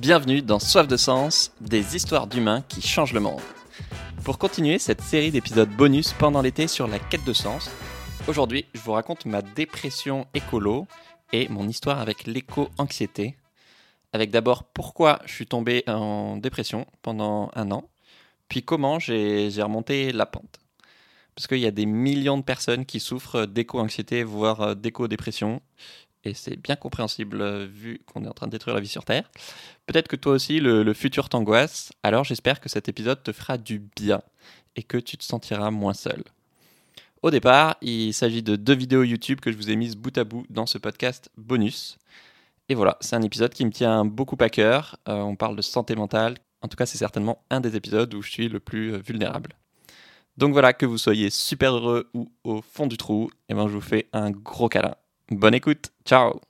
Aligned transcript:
Bienvenue 0.00 0.40
dans 0.40 0.58
Soif 0.58 0.88
de 0.88 0.96
Sens, 0.96 1.52
des 1.60 1.94
histoires 1.94 2.26
d'humains 2.26 2.62
qui 2.62 2.80
changent 2.80 3.12
le 3.12 3.20
monde. 3.20 3.42
Pour 4.24 4.38
continuer 4.38 4.78
cette 4.78 5.02
série 5.02 5.30
d'épisodes 5.30 5.68
bonus 5.68 6.14
pendant 6.14 6.40
l'été 6.40 6.68
sur 6.68 6.88
la 6.88 6.98
quête 6.98 7.26
de 7.26 7.34
sens, 7.34 7.70
aujourd'hui 8.26 8.64
je 8.72 8.80
vous 8.80 8.92
raconte 8.92 9.26
ma 9.26 9.42
dépression 9.42 10.26
écolo 10.32 10.86
et 11.34 11.48
mon 11.48 11.68
histoire 11.68 12.00
avec 12.00 12.26
l'éco-anxiété. 12.26 13.36
Avec 14.14 14.30
d'abord 14.30 14.64
pourquoi 14.64 15.18
je 15.26 15.34
suis 15.34 15.46
tombé 15.46 15.84
en 15.86 16.38
dépression 16.38 16.86
pendant 17.02 17.50
un 17.54 17.70
an, 17.70 17.84
puis 18.48 18.62
comment 18.62 18.98
j'ai 18.98 19.50
remonté 19.58 20.12
la 20.12 20.24
pente. 20.24 20.60
Parce 21.34 21.46
qu'il 21.46 21.58
y 21.58 21.66
a 21.66 21.70
des 21.70 21.84
millions 21.84 22.38
de 22.38 22.42
personnes 22.42 22.86
qui 22.86 23.00
souffrent 23.00 23.44
d'éco-anxiété, 23.44 24.24
voire 24.24 24.76
d'éco-dépression, 24.76 25.60
et 26.24 26.34
c'est 26.34 26.56
bien 26.56 26.76
compréhensible 26.76 27.40
euh, 27.40 27.66
vu 27.66 28.00
qu'on 28.06 28.24
est 28.24 28.28
en 28.28 28.32
train 28.32 28.46
de 28.46 28.52
détruire 28.52 28.74
la 28.74 28.80
vie 28.80 28.88
sur 28.88 29.04
Terre. 29.04 29.30
Peut-être 29.86 30.08
que 30.08 30.16
toi 30.16 30.32
aussi 30.32 30.60
le, 30.60 30.92
futur 30.92 31.28
t'angoisse, 31.28 31.92
alors 32.02 32.24
j'espère 32.24 32.60
que 32.60 32.68
cet 32.68 32.88
épisode 32.88 33.22
te 33.22 33.32
fera 33.32 33.58
du 33.58 33.78
bien 33.96 34.22
et 34.76 34.82
que 34.82 34.98
tu 34.98 35.16
te 35.16 35.24
sentiras 35.24 35.70
moins 35.70 35.94
seul. 35.94 36.22
Au 37.22 37.30
départ, 37.30 37.76
il 37.82 38.14
s'agit 38.14 38.42
de 38.42 38.56
deux 38.56 38.74
vidéos 38.74 39.02
YouTube 39.02 39.40
que 39.40 39.52
je 39.52 39.56
vous 39.56 39.70
ai 39.70 39.76
mises 39.76 39.96
bout 39.96 40.16
à 40.16 40.24
bout 40.24 40.46
dans 40.48 40.66
ce 40.66 40.78
podcast 40.78 41.30
bonus. 41.36 41.98
Et 42.68 42.74
voilà, 42.74 42.96
c'est 43.00 43.16
un 43.16 43.22
épisode 43.22 43.52
qui 43.52 43.64
me 43.66 43.70
tient 43.72 44.04
beaucoup 44.04 44.36
à 44.40 44.48
cœur. 44.48 44.96
Euh, 45.08 45.20
on 45.20 45.36
parle 45.36 45.56
de 45.56 45.62
santé 45.62 45.94
mentale. 45.96 46.36
En 46.62 46.68
tout 46.68 46.76
cas, 46.76 46.86
c'est 46.86 46.98
certainement 46.98 47.42
un 47.50 47.60
des 47.60 47.76
épisodes 47.76 48.12
où 48.14 48.22
je 48.22 48.30
suis 48.30 48.48
le 48.48 48.60
plus 48.60 48.94
euh, 48.94 48.98
vulnérable. 48.98 49.54
Donc 50.36 50.52
voilà, 50.52 50.72
que 50.72 50.86
vous 50.86 50.96
soyez 50.96 51.28
super 51.28 51.74
heureux 51.74 52.08
ou 52.14 52.30
au 52.44 52.62
fond 52.62 52.86
du 52.86 52.96
trou, 52.96 53.28
et 53.30 53.52
eh 53.52 53.54
ben 53.54 53.68
je 53.68 53.74
vous 53.74 53.80
fais 53.80 54.08
un 54.12 54.30
gros 54.30 54.68
câlin. 54.68 54.94
Bonne 55.30 55.54
écoute, 55.54 55.92
ciao 56.04 56.40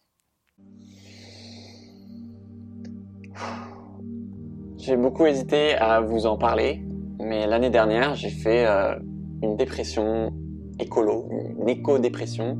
J'ai 4.78 4.96
beaucoup 4.96 5.26
hésité 5.26 5.74
à 5.74 6.00
vous 6.00 6.24
en 6.24 6.38
parler, 6.38 6.82
mais 7.20 7.46
l'année 7.46 7.68
dernière, 7.68 8.14
j'ai 8.14 8.30
fait 8.30 8.66
euh, 8.66 8.94
une 9.42 9.58
dépression 9.58 10.32
écolo, 10.78 11.28
une 11.60 11.68
éco-dépression, 11.68 12.58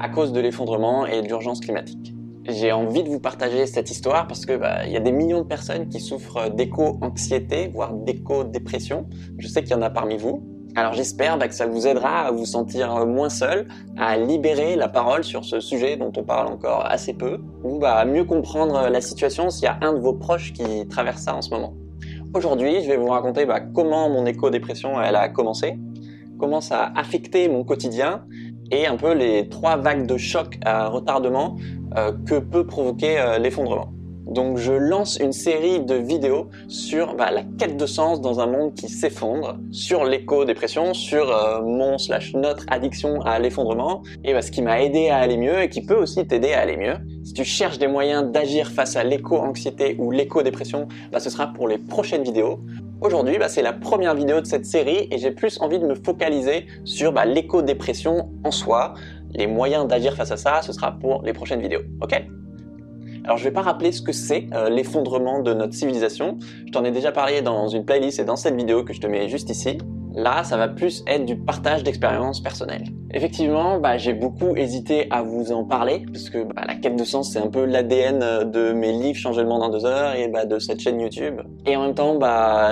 à 0.00 0.08
cause 0.08 0.32
de 0.32 0.40
l'effondrement 0.40 1.06
et 1.06 1.22
de 1.22 1.28
l'urgence 1.28 1.60
climatique. 1.60 2.14
J'ai 2.48 2.72
envie 2.72 3.04
de 3.04 3.08
vous 3.08 3.20
partager 3.20 3.66
cette 3.66 3.92
histoire 3.92 4.26
parce 4.26 4.46
que 4.46 4.56
bah, 4.56 4.84
il 4.86 4.92
y 4.92 4.96
a 4.96 5.00
des 5.00 5.12
millions 5.12 5.42
de 5.42 5.46
personnes 5.46 5.88
qui 5.88 6.00
souffrent 6.00 6.50
d'éco-anxiété, 6.50 7.68
voire 7.68 7.94
d'éco-dépression. 7.94 9.08
Je 9.38 9.46
sais 9.46 9.62
qu'il 9.62 9.70
y 9.70 9.74
en 9.74 9.82
a 9.82 9.90
parmi 9.90 10.16
vous. 10.16 10.59
Alors 10.76 10.92
j'espère 10.92 11.36
bah, 11.36 11.48
que 11.48 11.54
ça 11.54 11.66
vous 11.66 11.86
aidera 11.86 12.26
à 12.26 12.30
vous 12.30 12.46
sentir 12.46 13.04
moins 13.06 13.28
seul, 13.28 13.66
à 13.96 14.16
libérer 14.16 14.76
la 14.76 14.88
parole 14.88 15.24
sur 15.24 15.44
ce 15.44 15.60
sujet 15.60 15.96
dont 15.96 16.12
on 16.16 16.22
parle 16.22 16.46
encore 16.46 16.86
assez 16.86 17.12
peu, 17.12 17.38
ou 17.64 17.78
bah, 17.78 17.94
à 17.94 18.04
mieux 18.04 18.24
comprendre 18.24 18.88
la 18.88 19.00
situation 19.00 19.50
s'il 19.50 19.64
y 19.64 19.68
a 19.68 19.78
un 19.82 19.92
de 19.92 19.98
vos 19.98 20.12
proches 20.12 20.52
qui 20.52 20.86
traverse 20.88 21.22
ça 21.22 21.34
en 21.34 21.42
ce 21.42 21.50
moment. 21.50 21.74
Aujourd'hui, 22.34 22.82
je 22.82 22.88
vais 22.88 22.96
vous 22.96 23.08
raconter 23.08 23.46
bah, 23.46 23.60
comment 23.60 24.08
mon 24.08 24.24
éco-dépression 24.26 25.00
elle 25.02 25.16
a 25.16 25.28
commencé, 25.28 25.76
comment 26.38 26.60
ça 26.60 26.84
a 26.84 27.00
affecté 27.00 27.48
mon 27.48 27.64
quotidien 27.64 28.24
et 28.70 28.86
un 28.86 28.96
peu 28.96 29.12
les 29.12 29.48
trois 29.48 29.76
vagues 29.76 30.06
de 30.06 30.16
choc 30.16 30.58
à 30.64 30.86
retardement 30.86 31.56
euh, 31.96 32.12
que 32.26 32.38
peut 32.38 32.64
provoquer 32.64 33.18
euh, 33.18 33.38
l'effondrement. 33.38 33.92
Donc 34.30 34.58
je 34.58 34.72
lance 34.72 35.18
une 35.20 35.32
série 35.32 35.80
de 35.80 35.96
vidéos 35.96 36.48
sur 36.68 37.14
bah, 37.14 37.32
la 37.32 37.42
quête 37.58 37.76
de 37.76 37.86
sens 37.86 38.20
dans 38.20 38.38
un 38.38 38.46
monde 38.46 38.74
qui 38.74 38.88
s'effondre, 38.88 39.58
sur 39.72 40.04
l'éco-dépression, 40.04 40.94
sur 40.94 41.30
euh, 41.30 41.62
mon 41.62 41.98
slash 41.98 42.32
notre 42.34 42.64
addiction 42.68 43.20
à 43.22 43.40
l'effondrement, 43.40 44.02
et 44.22 44.32
bah, 44.32 44.40
ce 44.40 44.52
qui 44.52 44.62
m'a 44.62 44.82
aidé 44.82 45.08
à 45.08 45.16
aller 45.16 45.36
mieux 45.36 45.60
et 45.60 45.68
qui 45.68 45.84
peut 45.84 45.96
aussi 45.96 46.24
t'aider 46.26 46.52
à 46.52 46.60
aller 46.60 46.76
mieux. 46.76 46.94
Si 47.24 47.32
tu 47.32 47.44
cherches 47.44 47.78
des 47.78 47.88
moyens 47.88 48.30
d'agir 48.30 48.68
face 48.70 48.94
à 48.94 49.02
l'éco-anxiété 49.02 49.96
ou 49.98 50.12
l'éco-dépression, 50.12 50.86
bah, 51.10 51.18
ce 51.18 51.28
sera 51.28 51.48
pour 51.48 51.66
les 51.66 51.78
prochaines 51.78 52.22
vidéos. 52.22 52.60
Aujourd'hui, 53.00 53.36
c'est 53.48 53.62
la 53.62 53.72
première 53.72 54.14
vidéo 54.14 54.40
de 54.40 54.46
cette 54.46 54.66
série 54.66 55.08
et 55.10 55.18
j'ai 55.18 55.32
plus 55.32 55.60
envie 55.60 55.80
de 55.80 55.86
me 55.86 55.94
focaliser 55.96 56.66
sur 56.84 57.12
l'éco-dépression 57.12 58.30
en 58.44 58.50
soi. 58.52 58.94
Les 59.32 59.48
moyens 59.48 59.88
d'agir 59.88 60.14
face 60.14 60.30
à 60.30 60.36
ça, 60.36 60.62
ce 60.62 60.72
sera 60.72 60.92
pour 60.92 61.22
les 61.22 61.32
prochaines 61.32 61.60
vidéos. 61.60 61.82
Ok? 62.00 62.22
Alors 63.24 63.36
je 63.36 63.44
vais 63.44 63.50
pas 63.50 63.62
rappeler 63.62 63.92
ce 63.92 64.02
que 64.02 64.12
c'est 64.12 64.46
euh, 64.54 64.68
l'effondrement 64.68 65.40
de 65.42 65.52
notre 65.52 65.74
civilisation. 65.74 66.38
Je 66.66 66.72
t'en 66.72 66.84
ai 66.84 66.90
déjà 66.90 67.12
parlé 67.12 67.42
dans 67.42 67.68
une 67.68 67.84
playlist 67.84 68.18
et 68.18 68.24
dans 68.24 68.36
cette 68.36 68.56
vidéo 68.56 68.84
que 68.84 68.92
je 68.92 69.00
te 69.00 69.06
mets 69.06 69.28
juste 69.28 69.50
ici. 69.50 69.78
Là, 70.12 70.42
ça 70.42 70.56
va 70.56 70.66
plus 70.66 71.04
être 71.06 71.24
du 71.24 71.36
partage 71.36 71.84
d'expériences 71.84 72.42
personnelles. 72.42 72.84
Effectivement, 73.12 73.78
bah, 73.78 73.96
j'ai 73.96 74.12
beaucoup 74.12 74.56
hésité 74.56 75.06
à 75.10 75.22
vous 75.22 75.52
en 75.52 75.64
parler, 75.64 76.04
parce 76.12 76.30
que 76.30 76.42
bah, 76.42 76.62
la 76.66 76.74
quête 76.74 76.96
de 76.96 77.04
sens, 77.04 77.32
c'est 77.32 77.38
un 77.38 77.46
peu 77.46 77.64
l'ADN 77.64 78.20
euh, 78.22 78.44
de 78.44 78.72
mes 78.72 78.92
livres 78.92 79.18
Changer 79.18 79.42
le 79.42 79.48
monde 79.48 79.62
en 79.62 79.68
deux 79.68 79.84
heures 79.84 80.16
et 80.16 80.28
bah, 80.28 80.46
de 80.46 80.58
cette 80.58 80.80
chaîne 80.80 81.00
YouTube. 81.00 81.40
Et 81.66 81.76
en 81.76 81.82
même 81.82 81.94
temps, 81.94 82.18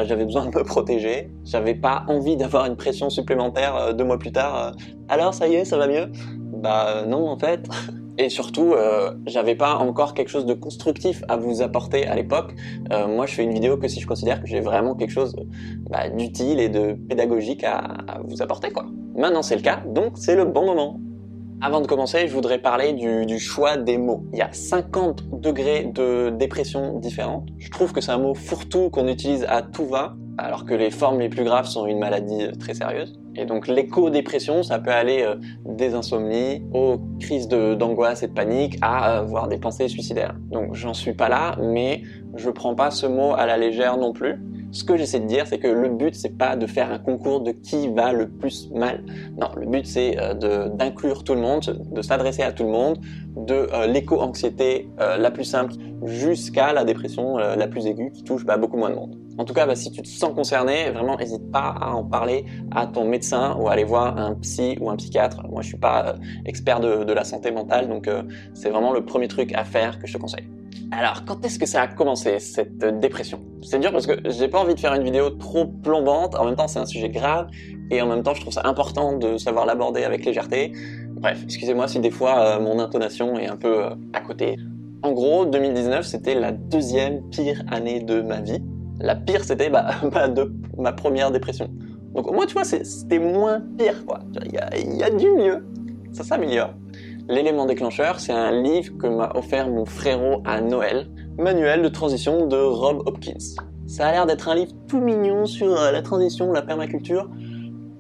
j'avais 0.04 0.24
besoin 0.24 0.46
de 0.46 0.56
me 0.56 0.64
protéger. 0.64 1.30
J'avais 1.44 1.74
pas 1.74 2.04
envie 2.08 2.36
d'avoir 2.36 2.66
une 2.66 2.76
pression 2.76 3.08
supplémentaire 3.08 3.76
euh, 3.76 3.92
deux 3.92 4.04
mois 4.04 4.18
plus 4.18 4.32
tard. 4.32 4.72
Alors, 5.08 5.32
ça 5.32 5.46
y 5.46 5.54
est, 5.54 5.64
ça 5.64 5.78
va 5.78 5.86
mieux? 5.86 6.10
Bah 6.38 7.04
non, 7.06 7.28
en 7.28 7.38
fait. 7.38 7.60
Et 8.18 8.30
surtout, 8.30 8.72
euh, 8.72 9.12
j'avais 9.26 9.54
pas 9.54 9.76
encore 9.76 10.12
quelque 10.12 10.28
chose 10.28 10.44
de 10.44 10.54
constructif 10.54 11.22
à 11.28 11.36
vous 11.36 11.62
apporter 11.62 12.04
à 12.06 12.16
l'époque. 12.16 12.52
Euh, 12.92 13.06
moi, 13.06 13.26
je 13.26 13.34
fais 13.34 13.44
une 13.44 13.54
vidéo 13.54 13.76
que 13.76 13.86
si 13.86 14.00
je 14.00 14.08
considère 14.08 14.40
que 14.40 14.48
j'ai 14.48 14.58
vraiment 14.58 14.96
quelque 14.96 15.12
chose 15.12 15.36
bah, 15.88 16.08
d'utile 16.08 16.58
et 16.58 16.68
de 16.68 16.94
pédagogique 16.94 17.62
à, 17.62 17.78
à 17.78 18.20
vous 18.24 18.42
apporter, 18.42 18.70
quoi. 18.70 18.86
Maintenant, 19.14 19.42
c'est 19.42 19.54
le 19.54 19.62
cas, 19.62 19.82
donc 19.86 20.12
c'est 20.16 20.34
le 20.34 20.44
bon 20.44 20.66
moment. 20.66 21.00
Avant 21.60 21.80
de 21.80 21.86
commencer, 21.86 22.26
je 22.26 22.32
voudrais 22.32 22.58
parler 22.58 22.92
du, 22.92 23.24
du, 23.26 23.38
choix 23.38 23.76
des 23.76 23.98
mots. 23.98 24.24
Il 24.32 24.38
y 24.38 24.42
a 24.42 24.52
50 24.52 25.40
degrés 25.40 25.84
de 25.84 26.30
dépression 26.30 26.98
différentes. 26.98 27.48
Je 27.58 27.70
trouve 27.70 27.92
que 27.92 28.00
c'est 28.00 28.12
un 28.12 28.18
mot 28.18 28.34
fourre-tout 28.34 28.90
qu'on 28.90 29.08
utilise 29.08 29.44
à 29.48 29.62
tout 29.62 29.86
va, 29.86 30.16
alors 30.38 30.64
que 30.64 30.74
les 30.74 30.90
formes 30.90 31.18
les 31.18 31.28
plus 31.28 31.42
graves 31.42 31.66
sont 31.66 31.86
une 31.86 31.98
maladie 31.98 32.48
très 32.58 32.74
sérieuse. 32.74 33.18
Et 33.38 33.44
donc 33.44 33.68
l'éco-dépression, 33.68 34.64
ça 34.64 34.80
peut 34.80 34.90
aller 34.90 35.22
euh, 35.22 35.36
des 35.64 35.94
insomnies 35.94 36.64
aux 36.74 36.98
crises 37.20 37.46
d'angoisse 37.46 38.24
et 38.24 38.26
de 38.26 38.32
panique 38.32 38.76
à 38.82 39.20
euh, 39.20 39.46
des 39.46 39.58
pensées 39.58 39.86
suicidaires. 39.86 40.34
Donc 40.50 40.74
j'en 40.74 40.92
suis 40.92 41.14
pas 41.14 41.28
là, 41.28 41.56
mais 41.62 42.02
je 42.34 42.50
prends 42.50 42.74
pas 42.74 42.90
ce 42.90 43.06
mot 43.06 43.34
à 43.34 43.46
la 43.46 43.56
légère 43.56 43.96
non 43.96 44.12
plus. 44.12 44.40
Ce 44.72 44.84
que 44.84 44.96
j'essaie 44.96 45.20
de 45.20 45.26
dire, 45.26 45.46
c'est 45.46 45.58
que 45.58 45.68
le 45.68 45.88
but, 45.88 46.14
c'est 46.14 46.36
pas 46.36 46.56
de 46.56 46.66
faire 46.66 46.92
un 46.92 46.98
concours 46.98 47.40
de 47.40 47.52
qui 47.52 47.88
va 47.88 48.12
le 48.12 48.28
plus 48.28 48.70
mal. 48.72 49.02
Non, 49.40 49.48
le 49.56 49.66
but, 49.66 49.86
c'est 49.86 50.18
euh, 50.20 50.68
d'inclure 50.68 51.22
tout 51.22 51.34
le 51.34 51.40
monde, 51.40 51.62
de 51.92 52.02
s'adresser 52.02 52.42
à 52.42 52.52
tout 52.52 52.64
le 52.64 52.70
monde, 52.70 52.98
de 53.36 53.68
l'éco-anxiété 53.86 54.88
la 54.98 55.30
plus 55.30 55.44
simple 55.44 55.74
jusqu'à 56.04 56.72
la 56.72 56.84
dépression 56.84 57.36
la 57.36 57.68
plus 57.68 57.86
aiguë 57.86 58.10
qui 58.10 58.24
touche 58.24 58.44
bah, 58.44 58.56
beaucoup 58.56 58.76
moins 58.76 58.90
de 58.90 58.96
monde. 58.96 59.16
En 59.38 59.44
tout 59.44 59.54
cas, 59.54 59.66
bah, 59.66 59.76
si 59.76 59.92
tu 59.92 60.02
te 60.02 60.08
sens 60.08 60.34
concerné, 60.34 60.90
vraiment, 60.90 61.16
n'hésite 61.16 61.52
pas 61.52 61.76
à 61.80 61.92
en 61.92 62.02
parler 62.02 62.44
à 62.72 62.88
ton 62.88 63.04
médecin 63.04 63.27
ou 63.32 63.68
à 63.68 63.72
aller 63.72 63.84
voir 63.84 64.16
un 64.18 64.34
psy 64.34 64.76
ou 64.80 64.90
un 64.90 64.96
psychiatre. 64.96 65.42
Moi, 65.48 65.62
je 65.62 65.68
suis 65.68 65.76
pas 65.76 66.08
euh, 66.08 66.12
expert 66.46 66.80
de, 66.80 67.12
la 67.12 67.24
santé 67.24 67.50
mentale, 67.50 67.88
donc 67.88 68.06
euh, 68.06 68.22
c'est 68.54 68.70
vraiment 68.70 68.92
le 68.92 69.04
premier 69.04 69.28
truc 69.28 69.52
à 69.54 69.64
faire 69.64 69.98
que 69.98 70.06
je 70.06 70.12
te 70.12 70.18
conseille. 70.18 70.48
Alors, 70.90 71.24
quand 71.26 71.44
est-ce 71.44 71.58
que 71.58 71.66
ça 71.66 71.82
a 71.82 71.86
commencé, 71.86 72.38
cette 72.38 72.78
dépression? 73.00 73.40
C'est 73.62 73.78
dur 73.78 73.92
parce 73.92 74.06
que 74.06 74.30
j'ai 74.30 74.48
pas 74.48 74.60
envie 74.60 74.74
de 74.74 74.80
faire 74.80 74.94
une 74.94 75.02
vidéo 75.02 75.30
trop 75.30 75.66
plombante. 75.66 76.34
En 76.34 76.44
même 76.44 76.56
temps, 76.56 76.68
c'est 76.68 76.78
un 76.78 76.86
sujet 76.86 77.10
grave 77.10 77.48
et 77.90 78.00
en 78.00 78.06
même 78.06 78.22
temps, 78.22 78.34
je 78.34 78.40
trouve 78.40 78.52
ça 78.52 78.62
important 78.64 79.16
de 79.16 79.36
savoir 79.36 79.66
l'aborder 79.66 80.04
avec 80.04 80.24
légèreté. 80.24 80.72
Bref, 81.10 81.40
excusez-moi 81.44 81.88
si 81.88 82.00
des 82.00 82.10
fois 82.10 82.40
euh, 82.40 82.60
mon 82.60 82.78
intonation 82.78 83.38
est 83.38 83.48
un 83.48 83.56
peu 83.56 83.84
à 84.12 84.20
côté. 84.20 84.56
En 85.02 85.12
gros, 85.12 85.44
2019, 85.46 86.06
c'était 86.06 86.34
la 86.34 86.52
deuxième 86.52 87.22
pire 87.30 87.62
année 87.70 88.00
de 88.00 88.20
ma 88.20 88.40
vie. 88.40 88.62
La 89.00 89.14
pire, 89.14 89.44
c'était 89.44 89.70
bah, 89.70 89.90
ma 90.78 90.92
première 90.92 91.30
dépression. 91.30 91.70
Donc 92.14 92.26
au 92.26 92.32
moins, 92.32 92.46
tu 92.46 92.54
vois, 92.54 92.64
c'était 92.64 93.18
moins 93.18 93.62
pire, 93.76 94.04
quoi. 94.06 94.20
Il 94.44 94.96
y 94.96 95.02
a, 95.02 95.10
du 95.10 95.30
mieux. 95.30 95.66
Ça 96.12 96.24
s'améliore. 96.24 96.74
L'élément 97.28 97.66
déclencheur, 97.66 98.20
c'est 98.20 98.32
un 98.32 98.62
livre 98.62 98.96
que 98.98 99.06
m'a 99.06 99.30
offert 99.34 99.68
mon 99.68 99.84
frérot 99.84 100.42
à 100.44 100.60
Noël, 100.60 101.08
Manuel 101.36 101.82
de 101.82 101.88
transition 101.88 102.46
de 102.46 102.56
Rob 102.56 103.02
Hopkins. 103.06 103.56
Ça 103.86 104.08
a 104.08 104.12
l'air 104.12 104.26
d'être 104.26 104.48
un 104.48 104.54
livre 104.54 104.72
tout 104.88 105.00
mignon 105.00 105.44
sur 105.44 105.78
euh, 105.78 105.92
la 105.92 106.02
transition, 106.02 106.50
la 106.52 106.62
permaculture. 106.62 107.28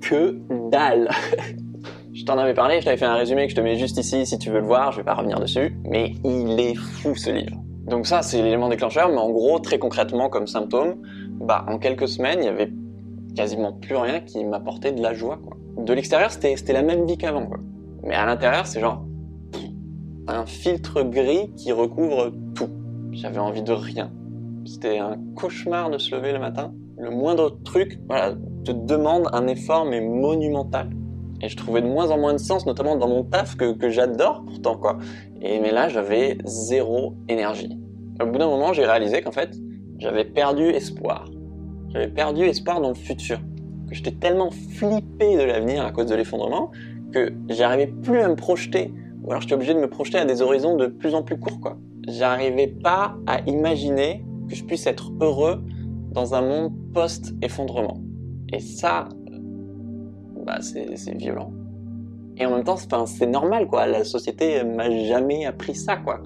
Que 0.00 0.38
dalle 0.70 1.10
Je 2.14 2.24
t'en 2.24 2.38
avais 2.38 2.54
parlé, 2.54 2.80
je 2.80 2.84
t'avais 2.84 2.96
fait 2.96 3.04
un 3.04 3.14
résumé 3.14 3.46
que 3.46 3.50
je 3.50 3.56
te 3.56 3.60
mets 3.60 3.76
juste 3.76 3.96
ici 3.98 4.26
si 4.26 4.38
tu 4.38 4.50
veux 4.50 4.60
le 4.60 4.66
voir, 4.66 4.92
je 4.92 4.98
vais 4.98 5.04
pas 5.04 5.14
revenir 5.14 5.38
dessus, 5.38 5.78
mais 5.84 6.14
il 6.24 6.58
est 6.58 6.74
fou 6.74 7.14
ce 7.14 7.30
livre. 7.30 7.56
Donc 7.86 8.06
ça, 8.06 8.22
c'est 8.22 8.42
l'élément 8.42 8.68
déclencheur, 8.68 9.08
mais 9.08 9.18
en 9.18 9.30
gros, 9.30 9.58
très 9.60 9.78
concrètement, 9.78 10.28
comme 10.28 10.46
symptôme, 10.46 10.96
bah, 11.40 11.64
en 11.68 11.78
quelques 11.78 12.08
semaines, 12.08 12.40
il 12.42 12.46
y 12.46 12.48
avait 12.48 12.72
quasiment 13.38 13.72
plus 13.72 13.94
rien 13.94 14.18
qui 14.18 14.44
m'apportait 14.44 14.90
de 14.90 15.00
la 15.00 15.14
joie. 15.14 15.38
De 15.76 15.92
l'extérieur, 15.92 16.32
c'était, 16.32 16.72
la 16.72 16.82
même 16.82 17.06
vie 17.06 17.16
qu'avant. 17.16 17.48
Mais 18.02 18.16
à 18.16 18.26
l'intérieur, 18.26 18.66
c'est 18.66 18.80
genre, 18.80 19.04
un 20.26 20.44
filtre 20.44 21.04
gris 21.04 21.52
qui 21.54 21.70
recouvre 21.70 22.32
tout. 22.56 22.68
J'avais 23.12 23.38
envie 23.38 23.62
de 23.62 23.70
rien. 23.70 24.10
C'était 24.64 24.98
un 24.98 25.16
cauchemar 25.36 25.88
de 25.88 25.98
se 25.98 26.12
lever 26.16 26.32
le 26.32 26.40
matin. 26.40 26.74
Le 26.98 27.10
moindre 27.10 27.56
truc, 27.62 28.00
te 28.64 28.72
demande 28.72 29.28
un 29.32 29.46
effort, 29.46 29.84
mais 29.84 30.00
monumental. 30.00 30.90
Et 31.40 31.48
je 31.48 31.56
trouvais 31.56 31.80
de 31.80 31.86
moins 31.86 32.10
en 32.10 32.18
moins 32.18 32.32
de 32.32 32.40
sens, 32.40 32.66
notamment 32.66 32.96
dans 32.96 33.06
mon 33.06 33.22
taf 33.22 33.54
que, 33.54 33.72
que 33.72 33.88
j'adore 33.88 34.42
pourtant, 34.46 34.76
quoi. 34.76 34.98
Et 35.42 35.60
mais 35.60 35.70
là, 35.70 35.88
j'avais 35.88 36.38
zéro 36.44 37.14
énergie. 37.28 37.78
Au 38.20 38.26
bout 38.26 38.38
d'un 38.38 38.48
moment, 38.48 38.72
j'ai 38.72 38.84
réalisé 38.84 39.22
qu'en 39.22 39.30
fait, 39.30 39.54
j'avais 39.98 40.24
perdu 40.24 40.70
espoir. 40.70 41.26
J'avais 41.90 42.08
perdu 42.08 42.44
espoir 42.44 42.80
dans 42.80 42.90
le 42.90 42.94
futur. 42.94 43.40
Que 43.88 43.94
j'étais 43.94 44.12
tellement 44.12 44.50
flippé 44.50 45.36
de 45.36 45.42
l'avenir 45.42 45.84
à 45.84 45.92
cause 45.92 46.06
de 46.06 46.14
l'effondrement 46.14 46.70
que 47.12 47.32
j'arrivais 47.48 47.86
plus 47.86 48.20
à 48.20 48.28
me 48.28 48.36
projeter. 48.36 48.92
Ou 49.22 49.30
alors 49.30 49.40
j'étais 49.40 49.54
obligé 49.54 49.74
de 49.74 49.80
me 49.80 49.88
projeter 49.88 50.18
à 50.18 50.24
des 50.24 50.42
horizons 50.42 50.76
de 50.76 50.86
plus 50.86 51.14
en 51.14 51.22
plus 51.22 51.38
courts, 51.38 51.60
quoi. 51.60 51.78
J'arrivais 52.06 52.66
pas 52.66 53.16
à 53.26 53.40
imaginer 53.46 54.24
que 54.48 54.54
je 54.54 54.64
puisse 54.64 54.86
être 54.86 55.12
heureux 55.20 55.62
dans 56.12 56.34
un 56.34 56.42
monde 56.42 56.72
post-effondrement. 56.92 58.00
Et 58.52 58.60
ça, 58.60 59.08
bah, 60.46 60.58
c'est 60.60 61.16
violent. 61.16 61.52
Et 62.38 62.46
en 62.46 62.54
même 62.54 62.64
temps, 62.64 62.76
c'est 63.06 63.26
normal, 63.26 63.66
quoi. 63.66 63.86
La 63.86 64.04
société 64.04 64.62
m'a 64.62 64.90
jamais 65.04 65.44
appris 65.44 65.74
ça, 65.74 65.96
quoi. 65.96 66.20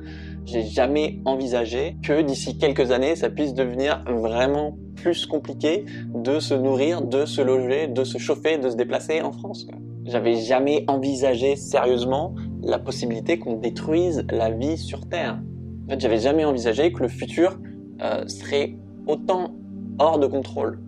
J'ai 0.44 0.62
jamais 0.62 1.20
envisagé 1.24 1.96
que 2.02 2.20
d'ici 2.20 2.58
quelques 2.58 2.90
années, 2.90 3.16
ça 3.16 3.30
puisse 3.30 3.54
devenir 3.54 4.04
vraiment 4.06 4.76
plus 4.96 5.24
compliqué 5.26 5.84
de 6.14 6.38
se 6.40 6.54
nourrir, 6.54 7.02
de 7.02 7.24
se 7.24 7.40
loger, 7.40 7.86
de 7.86 8.04
se 8.04 8.18
chauffer, 8.18 8.58
de 8.58 8.68
se 8.68 8.76
déplacer 8.76 9.22
en 9.22 9.32
France. 9.32 9.66
J'avais 10.04 10.34
jamais 10.34 10.84
envisagé 10.88 11.56
sérieusement 11.56 12.34
la 12.62 12.78
possibilité 12.78 13.38
qu'on 13.38 13.56
détruise 13.56 14.24
la 14.30 14.50
vie 14.50 14.76
sur 14.76 15.08
Terre. 15.08 15.40
En 15.86 15.90
fait, 15.90 16.00
j'avais 16.00 16.18
jamais 16.18 16.44
envisagé 16.44 16.92
que 16.92 17.02
le 17.02 17.08
futur 17.08 17.58
euh, 18.02 18.26
serait 18.26 18.76
autant 19.06 19.54
hors 19.98 20.18
de 20.18 20.26
contrôle. 20.26 20.80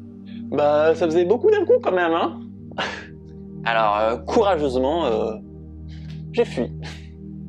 Bah, 0.50 0.94
ça 0.94 1.06
faisait 1.06 1.24
beaucoup 1.24 1.50
d'un 1.50 1.64
coup 1.64 1.78
quand 1.80 1.92
même, 1.92 2.12
hein 2.12 2.40
Alors, 3.66 3.96
euh, 3.96 4.16
courageusement, 4.18 5.06
euh, 5.06 5.36
j'ai 6.32 6.44
fui. 6.44 6.70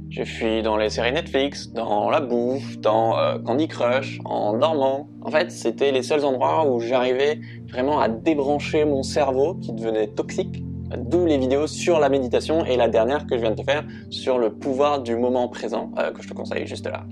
J'ai 0.10 0.24
fui 0.24 0.62
dans 0.62 0.78
les 0.78 0.90
séries 0.90 1.12
Netflix, 1.12 1.74
dans 1.74 2.10
la 2.10 2.22
bouffe, 2.22 2.78
dans 2.80 3.18
euh, 3.18 3.38
Candy 3.40 3.68
Crush, 3.68 4.20
en 4.24 4.58
dormant. 4.58 5.10
En 5.24 5.30
fait, 5.30 5.52
c'était 5.52 5.92
les 5.92 6.04
seuls 6.04 6.24
endroits 6.24 6.72
où 6.72 6.80
j'arrivais 6.80 7.42
vraiment 7.70 8.00
à 8.00 8.08
débrancher 8.08 8.86
mon 8.86 9.04
cerveau 9.04 9.56
qui 9.56 9.74
devenait 9.74 10.08
toxique. 10.08 10.64
D'où 10.98 11.26
les 11.26 11.38
vidéos 11.38 11.68
sur 11.68 12.00
la 12.00 12.08
méditation 12.08 12.64
et 12.64 12.78
la 12.78 12.88
dernière 12.88 13.28
que 13.28 13.36
je 13.36 13.42
viens 13.42 13.52
de 13.52 13.62
te 13.62 13.64
faire 13.64 13.84
sur 14.10 14.38
le 14.38 14.54
pouvoir 14.54 15.02
du 15.02 15.18
moment 15.18 15.50
présent, 15.50 15.92
que 16.16 16.22
je 16.22 16.30
te 16.30 16.34
conseille 16.34 16.66
juste 16.66 16.86
là. 16.86 17.04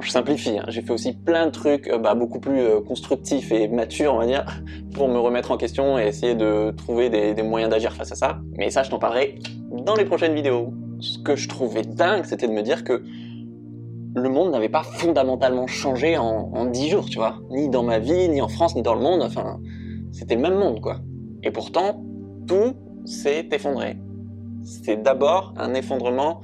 Je 0.00 0.10
simplifie, 0.10 0.58
hein. 0.58 0.64
j'ai 0.68 0.82
fait 0.82 0.92
aussi 0.92 1.12
plein 1.12 1.46
de 1.46 1.50
trucs 1.50 1.90
bah, 2.00 2.14
beaucoup 2.14 2.40
plus 2.40 2.62
constructifs 2.86 3.50
et 3.52 3.68
matures, 3.68 4.14
on 4.14 4.18
va 4.18 4.26
dire, 4.26 4.44
pour 4.94 5.08
me 5.08 5.18
remettre 5.18 5.50
en 5.50 5.56
question 5.56 5.98
et 5.98 6.06
essayer 6.06 6.34
de 6.34 6.72
trouver 6.76 7.10
des, 7.10 7.42
moyens 7.42 7.70
d'agir 7.70 7.92
face 7.92 8.12
à 8.12 8.14
ça. 8.14 8.40
Mais 8.56 8.70
ça, 8.70 8.82
je 8.82 8.90
t'en 8.90 8.98
parlerai 8.98 9.38
dans 9.70 9.94
les 9.94 10.04
prochaines 10.04 10.34
vidéos 10.34 10.72
ce 11.00 11.18
que 11.18 11.36
je 11.36 11.48
trouvais 11.48 11.82
dingue, 11.82 12.24
c'était 12.24 12.48
de 12.48 12.52
me 12.52 12.62
dire 12.62 12.84
que 12.84 13.02
le 14.14 14.28
monde 14.28 14.50
n'avait 14.50 14.68
pas 14.68 14.82
fondamentalement 14.82 15.66
changé 15.66 16.16
en, 16.16 16.66
dix 16.66 16.88
jours, 16.88 17.06
tu 17.06 17.18
vois. 17.18 17.38
Ni 17.50 17.68
dans 17.68 17.82
ma 17.82 17.98
vie, 17.98 18.28
ni 18.28 18.40
en 18.40 18.48
France, 18.48 18.74
ni 18.74 18.82
dans 18.82 18.94
le 18.94 19.00
monde. 19.00 19.22
Enfin, 19.22 19.60
c'était 20.12 20.34
le 20.34 20.40
même 20.40 20.58
monde, 20.58 20.80
quoi. 20.80 20.98
Et 21.42 21.50
pourtant, 21.50 22.02
tout 22.46 22.74
s'est 23.04 23.48
effondré. 23.52 23.96
C'était 24.64 24.96
d'abord 24.96 25.54
un 25.56 25.74
effondrement 25.74 26.42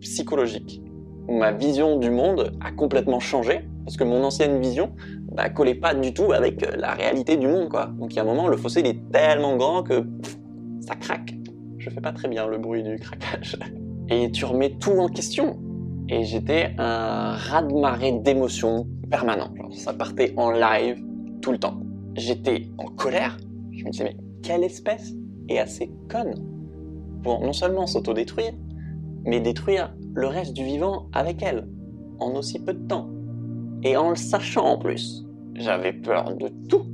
psychologique, 0.00 0.81
ma 1.28 1.52
vision 1.52 1.98
du 1.98 2.10
monde 2.10 2.52
a 2.60 2.72
complètement 2.72 3.20
changé, 3.20 3.68
parce 3.84 3.96
que 3.96 4.04
mon 4.04 4.22
ancienne 4.24 4.60
vision 4.60 4.92
bah, 5.32 5.48
collait 5.48 5.74
pas 5.74 5.94
du 5.94 6.12
tout 6.12 6.32
avec 6.32 6.64
la 6.76 6.92
réalité 6.92 7.36
du 7.36 7.46
monde, 7.46 7.68
quoi. 7.68 7.86
Donc 7.98 8.12
il 8.12 8.16
y 8.16 8.18
a 8.18 8.22
un 8.22 8.26
moment, 8.26 8.48
le 8.48 8.56
fossé 8.56 8.80
est 8.80 9.10
tellement 9.10 9.56
grand 9.56 9.82
que 9.82 10.04
ça 10.80 10.94
craque. 10.96 11.34
Je 11.78 11.90
fais 11.90 12.00
pas 12.00 12.12
très 12.12 12.28
bien 12.28 12.46
le 12.46 12.58
bruit 12.58 12.82
du 12.82 12.96
craquage. 12.96 13.58
et 14.08 14.30
tu 14.30 14.44
remets 14.44 14.76
tout 14.78 14.92
en 14.92 15.08
question. 15.08 15.58
Et 16.08 16.24
j'étais 16.24 16.74
un 16.78 17.32
raz-de-marée 17.32 18.12
d'émotions 18.12 18.86
permanent. 19.10 19.52
ça 19.72 19.92
partait 19.92 20.34
en 20.36 20.50
live 20.50 21.02
tout 21.40 21.52
le 21.52 21.58
temps. 21.58 21.80
J'étais 22.14 22.68
en 22.78 22.86
colère. 22.86 23.36
Je 23.72 23.84
me 23.84 23.90
disais, 23.90 24.04
mais 24.04 24.16
quelle 24.42 24.64
espèce 24.64 25.14
est 25.48 25.58
assez 25.58 25.90
conne 26.08 26.34
pour 27.22 27.40
non 27.40 27.52
seulement 27.52 27.86
s'autodétruire, 27.86 28.52
mais 29.24 29.40
détruire 29.40 29.94
le 30.14 30.26
reste 30.26 30.52
du 30.52 30.64
vivant 30.64 31.08
avec 31.12 31.42
elle, 31.42 31.68
en 32.18 32.34
aussi 32.34 32.58
peu 32.58 32.74
de 32.74 32.86
temps. 32.86 33.08
Et 33.82 33.96
en 33.96 34.10
le 34.10 34.16
sachant 34.16 34.64
en 34.64 34.78
plus. 34.78 35.24
J'avais 35.54 35.92
peur 35.92 36.34
de 36.36 36.48
tout. 36.68 36.86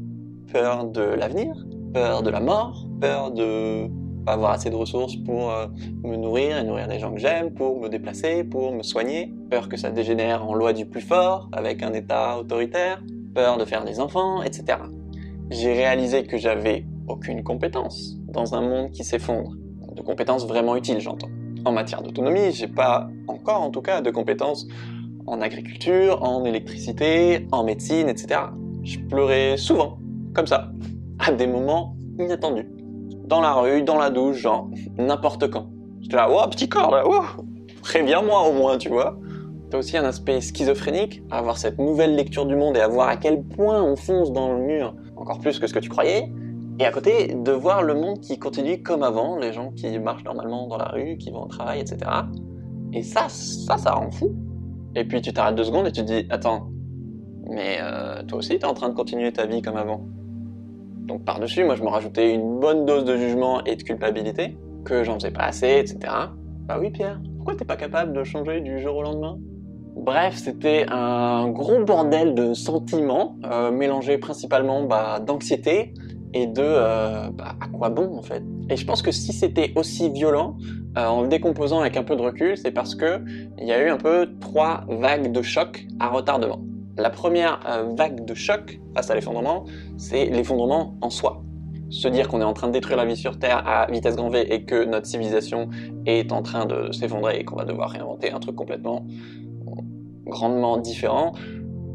Peur 0.53 0.87
de 0.87 1.03
l'avenir, 1.03 1.55
peur 1.93 2.23
de 2.23 2.31
la 2.31 2.41
mort, 2.41 2.87
peur 3.01 3.31
de 3.31 3.89
avoir 4.27 4.53
assez 4.53 4.71
de 4.71 4.75
ressources 4.75 5.17
pour 5.17 5.51
euh, 5.51 5.67
me 6.03 6.17
nourrir 6.17 6.59
et 6.59 6.65
nourrir 6.65 6.87
les 6.87 6.99
gens 6.99 7.13
que 7.13 7.21
j'aime, 7.21 7.53
pour 7.53 7.81
me 7.81 7.89
déplacer, 7.89 8.45
pour 8.45 8.73
me 8.73 8.83
soigner. 8.83 9.33
Peur 9.51 9.69
que 9.69 9.77
ça 9.77 9.91
dégénère 9.91 10.47
en 10.47 10.55
loi 10.55 10.73
du 10.73 10.87
plus 10.87 11.01
fort, 11.01 11.49
avec 11.53 11.83
un 11.83 11.93
État 11.93 12.39
autoritaire. 12.39 13.03
Peur 13.35 13.57
de 13.57 13.65
faire 13.65 13.85
des 13.85 14.01
enfants, 14.01 14.43
etc. 14.43 14.79
J'ai 15.51 15.73
réalisé 15.73 16.25
que 16.25 16.37
j'avais 16.37 16.85
aucune 17.09 17.43
compétence 17.43 18.17
dans 18.27 18.55
un 18.55 18.61
monde 18.61 18.91
qui 18.91 19.05
s'effondre. 19.05 19.53
De 19.95 20.03
compétences 20.03 20.47
vraiment 20.47 20.77
utiles, 20.77 21.01
j'entends. 21.01 21.31
En 21.65 21.73
matière 21.73 22.03
d'autonomie, 22.03 22.53
j'ai 22.53 22.69
pas 22.69 23.09
encore, 23.27 23.63
en 23.63 23.71
tout 23.71 23.83
cas, 23.83 24.01
de 24.01 24.11
compétences 24.11 24.67
en 25.27 25.41
agriculture, 25.41 26.23
en 26.23 26.45
électricité, 26.45 27.47
en 27.53 27.65
médecine, 27.65 28.09
etc. 28.09 28.41
Je 28.83 28.99
pleurais 28.99 29.57
souvent, 29.57 29.99
comme 30.35 30.47
ça, 30.47 30.71
à 31.19 31.33
des 31.33 31.47
moments 31.47 31.97
inattendus 32.19 32.69
dans 33.29 33.41
la 33.43 33.53
rue, 33.53 33.83
dans 33.83 33.99
la 33.99 34.11
douche, 34.11 34.39
genre 34.39 34.69
n'importe 34.97 35.51
quand. 35.51 35.69
J'étais 36.01 36.17
là, 36.17 36.29
oh 36.31 36.49
petit 36.49 36.69
corps 36.69 36.91
là, 36.91 37.05
oh, 37.07 37.23
préviens-moi 37.83 38.49
au 38.49 38.53
moins, 38.53 38.79
tu 38.79 38.89
vois. 38.89 39.19
T'as 39.71 39.79
aussi 39.79 39.99
un 39.99 40.05
aspect 40.05 40.41
schizophrénique, 40.41 41.23
avoir 41.31 41.59
cette 41.59 41.79
nouvelle 41.79 42.15
lecture 42.15 42.47
du 42.47 42.57
monde 42.57 42.79
et 42.79 42.81
à 42.81 42.89
voir 42.89 43.09
à 43.09 43.17
quel 43.17 43.43
point 43.43 43.83
on 43.83 43.97
fonce 43.97 44.33
dans 44.33 44.55
le 44.55 44.61
mur, 44.61 44.95
encore 45.15 45.41
plus 45.41 45.59
que 45.59 45.67
ce 45.67 45.75
que 45.75 45.79
tu 45.79 45.91
croyais. 45.91 46.33
Et 46.81 46.85
à 46.85 46.93
côté, 46.93 47.35
de 47.35 47.53
voir 47.53 47.83
le 47.83 47.95
monde 47.95 48.21
qui 48.21 48.39
continue 48.39 48.83
comme 48.83 49.03
avant, 49.03 49.37
les 49.37 49.53
gens 49.53 49.73
qui 49.73 49.99
marchent 49.99 50.25
normalement 50.25 50.69
dans 50.69 50.77
la 50.77 50.89
rue, 50.89 51.17
qui 51.17 51.31
vont 51.31 51.43
au 51.43 51.49
travail, 51.49 51.81
etc. 51.81 51.99
Et 52.93 53.03
ça, 53.03 53.29
ça, 53.29 53.77
ça 53.77 53.93
rend 53.93 54.11
fou. 54.11 54.35
Et 54.95 55.05
puis 55.05 55.21
tu 55.21 55.33
t'arrêtes 55.33 55.57
deux 55.57 55.65
secondes 55.65 55.87
et 55.87 55.93
tu 55.93 56.03
te 56.03 56.07
dis, 56.07 56.27
attends, 56.31 56.71
mais 57.49 57.79
euh, 57.81 58.23
toi 58.25 58.39
aussi 58.39 58.59
t'es 58.59 58.65
en 58.65 58.75
train 58.75 58.89
de 58.89 58.95
continuer 58.95 59.33
ta 59.33 59.47
vie 59.47 59.63
comme 59.63 59.77
avant. 59.77 60.03
Donc 61.07 61.25
par-dessus, 61.25 61.65
moi 61.65 61.75
je 61.75 61.83
me 61.83 61.89
rajoutais 61.89 62.35
une 62.35 62.61
bonne 62.61 62.85
dose 62.85 63.05
de 63.05 63.17
jugement 63.17 63.65
et 63.65 63.77
de 63.77 63.83
culpabilité, 63.83 64.57
que 64.85 65.05
j'en 65.05 65.15
faisais 65.15 65.31
pas 65.31 65.45
assez, 65.45 65.79
etc. 65.79 65.99
Bah 66.67 66.79
oui 66.81 66.91
Pierre, 66.91 67.21
pourquoi 67.37 67.55
t'es 67.55 67.65
pas 67.65 67.77
capable 67.77 68.13
de 68.13 68.25
changer 68.25 68.61
du 68.61 68.81
jour 68.81 68.97
au 68.97 69.03
lendemain? 69.03 69.39
Bref, 69.97 70.37
c'était 70.37 70.87
un 70.89 71.49
gros 71.49 71.83
bordel 71.85 72.35
de 72.35 72.55
sentiments, 72.55 73.37
euh, 73.45 73.71
mélangés 73.71 74.19
principalement 74.19 74.85
bah, 74.85 75.19
d'anxiété 75.19 75.93
et 76.35 76.47
de 76.47 76.63
euh, 76.63 77.31
bah, 77.31 77.55
à 77.61 77.69
quoi 77.69 77.91
bon 77.91 78.17
en 78.17 78.23
fait? 78.23 78.43
Et 78.71 78.77
je 78.77 78.85
pense 78.85 79.03
que 79.03 79.13
si 79.13 79.33
c'était 79.33 79.73
aussi 79.77 80.11
violent, 80.11 80.57
euh, 80.97 81.07
en 81.07 81.23
le 81.23 81.29
décomposant 81.29 81.81
avec 81.81 81.97
un 81.97 82.03
peu 82.03 82.17
de 82.17 82.23
recul, 82.23 82.57
c'est 82.57 82.71
parce 82.71 82.95
que 82.95 83.23
il 83.59 83.67
y 83.67 83.73
a 83.73 83.85
eu 83.85 83.89
un 83.89 83.97
peu 83.97 84.29
trois 84.41 84.85
vagues 84.89 85.33
de 85.33 85.43
choc 85.43 85.87
à 86.01 86.09
retardement. 86.09 86.61
La 86.97 87.11
première 87.11 87.61
euh, 87.69 87.95
vague 87.97 88.25
de 88.25 88.35
choc 88.35 88.81
face 88.95 89.11
à 89.11 89.15
l'effondrement, 89.15 89.65
c'est 89.97 90.27
l'effondrement 90.27 90.97
en 91.01 91.11
soi. 91.11 91.43
Se 91.91 92.09
dire 92.09 92.29
qu'on 92.29 92.41
est 92.41 92.45
en 92.45 92.53
train 92.53 92.67
de 92.67 92.73
détruire 92.73 92.99
la 92.99 93.07
vie 93.07 93.17
sur 93.17 93.39
Terre 93.39 93.67
à 93.67 93.87
vitesse 93.91 94.17
grand 94.17 94.29
V 94.29 94.53
et 94.53 94.65
que 94.65 94.85
notre 94.85 95.07
civilisation 95.07 95.71
est 96.05 96.33
en 96.33 96.43
train 96.43 96.67
de 96.67 96.93
s'effondrer 96.93 97.39
et 97.39 97.45
qu'on 97.45 97.57
va 97.57 97.65
devoir 97.65 97.91
réinventer 97.91 98.31
un 98.31 98.41
truc 98.41 98.57
complètement 98.57 99.07
grandement 100.27 100.77
différent, 100.77 101.33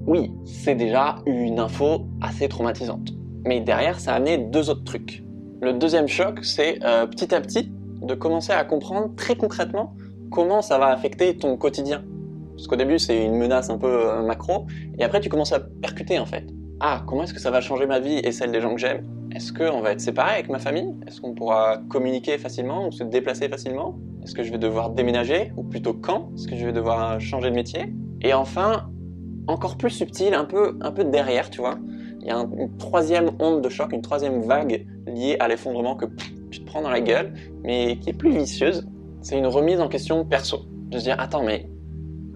oui, 0.07 0.31
c'est 0.45 0.75
déjà 0.75 1.17
une 1.25 1.59
info 1.59 2.07
assez 2.21 2.49
traumatisante. 2.49 3.13
Mais 3.45 3.59
derrière, 3.59 3.99
ça 3.99 4.13
a 4.13 4.15
amené 4.15 4.37
deux 4.37 4.69
autres 4.69 4.83
trucs. 4.83 5.23
Le 5.61 5.73
deuxième 5.73 6.07
choc, 6.07 6.43
c'est 6.43 6.83
euh, 6.83 7.05
petit 7.07 7.33
à 7.33 7.41
petit 7.41 7.71
de 8.01 8.15
commencer 8.15 8.51
à 8.51 8.63
comprendre 8.65 9.15
très 9.15 9.35
concrètement 9.35 9.95
comment 10.29 10.61
ça 10.61 10.77
va 10.77 10.87
affecter 10.87 11.37
ton 11.37 11.57
quotidien. 11.57 12.03
Parce 12.55 12.67
qu'au 12.67 12.75
début, 12.75 12.99
c'est 12.99 13.25
une 13.25 13.37
menace 13.37 13.69
un 13.69 13.77
peu 13.77 13.87
euh, 13.87 14.21
macro, 14.23 14.67
et 14.97 15.03
après, 15.03 15.19
tu 15.19 15.29
commences 15.29 15.53
à 15.53 15.59
percuter 15.59 16.19
en 16.19 16.25
fait. 16.25 16.45
Ah, 16.79 17.03
comment 17.07 17.23
est-ce 17.23 17.33
que 17.33 17.39
ça 17.39 17.51
va 17.51 17.61
changer 17.61 17.85
ma 17.85 17.99
vie 17.99 18.17
et 18.17 18.31
celle 18.31 18.51
des 18.51 18.59
gens 18.59 18.73
que 18.73 18.81
j'aime? 18.81 19.05
Est-ce 19.33 19.53
qu'on 19.53 19.81
va 19.81 19.91
être 19.91 20.01
séparés 20.01 20.33
avec 20.33 20.49
ma 20.49 20.59
famille? 20.59 20.93
Est-ce 21.07 21.21
qu'on 21.21 21.33
pourra 21.33 21.77
communiquer 21.89 22.37
facilement 22.37 22.87
ou 22.87 22.91
se 22.91 23.03
déplacer 23.03 23.47
facilement? 23.47 23.97
Est-ce 24.23 24.35
que 24.35 24.43
je 24.43 24.51
vais 24.51 24.57
devoir 24.57 24.89
déménager? 24.89 25.53
Ou 25.55 25.63
plutôt 25.63 25.93
quand 25.93 26.29
Est-ce 26.35 26.47
que 26.47 26.55
je 26.55 26.65
vais 26.65 26.73
devoir 26.73 27.19
changer 27.19 27.49
de 27.49 27.55
métier? 27.55 27.93
Et 28.21 28.33
enfin, 28.33 28.89
encore 29.47 29.77
plus 29.77 29.91
subtil, 29.91 30.33
un 30.33 30.45
peu, 30.45 30.77
un 30.81 30.91
peu 30.91 31.03
derrière, 31.03 31.49
tu 31.49 31.61
vois, 31.61 31.77
il 32.23 32.29
y 32.29 32.31
a 32.31 32.37
une 32.37 32.77
troisième 32.77 33.31
onde 33.39 33.61
de 33.61 33.69
choc, 33.69 33.91
une 33.91 34.01
troisième 34.01 34.41
vague 34.41 34.87
liée 35.07 35.35
à 35.39 35.49
l'effondrement 35.49 35.95
que 35.95 36.05
tu 36.51 36.61
te 36.61 36.65
prends 36.65 36.81
dans 36.81 36.89
la 36.89 37.01
gueule, 37.01 37.33
mais 37.63 37.97
qui 37.97 38.11
est 38.11 38.17
plus 38.17 38.31
vicieuse. 38.31 38.87
C'est 39.21 39.37
une 39.37 39.47
remise 39.47 39.81
en 39.81 39.89
question 39.89 40.23
perso. 40.25 40.65
De 40.89 40.99
se 40.99 41.03
dire, 41.03 41.19
attends, 41.19 41.43
mais 41.43 41.69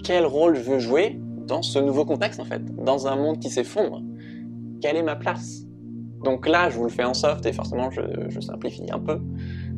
quel 0.03 0.25
rôle 0.25 0.55
je 0.55 0.61
veux 0.61 0.79
jouer 0.79 1.19
dans 1.47 1.61
ce 1.61 1.79
nouveau 1.79 2.03
contexte 2.03 2.39
en 2.39 2.45
fait, 2.45 2.63
dans 2.83 3.07
un 3.07 3.15
monde 3.15 3.39
qui 3.39 3.49
s'effondre. 3.49 4.01
Quelle 4.81 4.97
est 4.97 5.03
ma 5.03 5.15
place? 5.15 5.63
Donc 6.23 6.47
là, 6.47 6.69
je 6.69 6.77
vous 6.77 6.83
le 6.83 6.89
fais 6.89 7.05
en 7.05 7.13
soft 7.13 7.45
et 7.45 7.53
forcément 7.53 7.89
je, 7.89 8.39
simplifie 8.41 8.91
un 8.91 8.99
peu. 8.99 9.21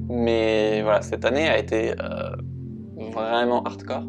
Mais 0.09 0.81
voilà, 0.81 1.03
cette 1.03 1.23
année 1.23 1.47
a 1.47 1.59
été 1.59 1.91
euh, 1.91 2.35
vraiment 3.11 3.61
hardcore. 3.63 4.07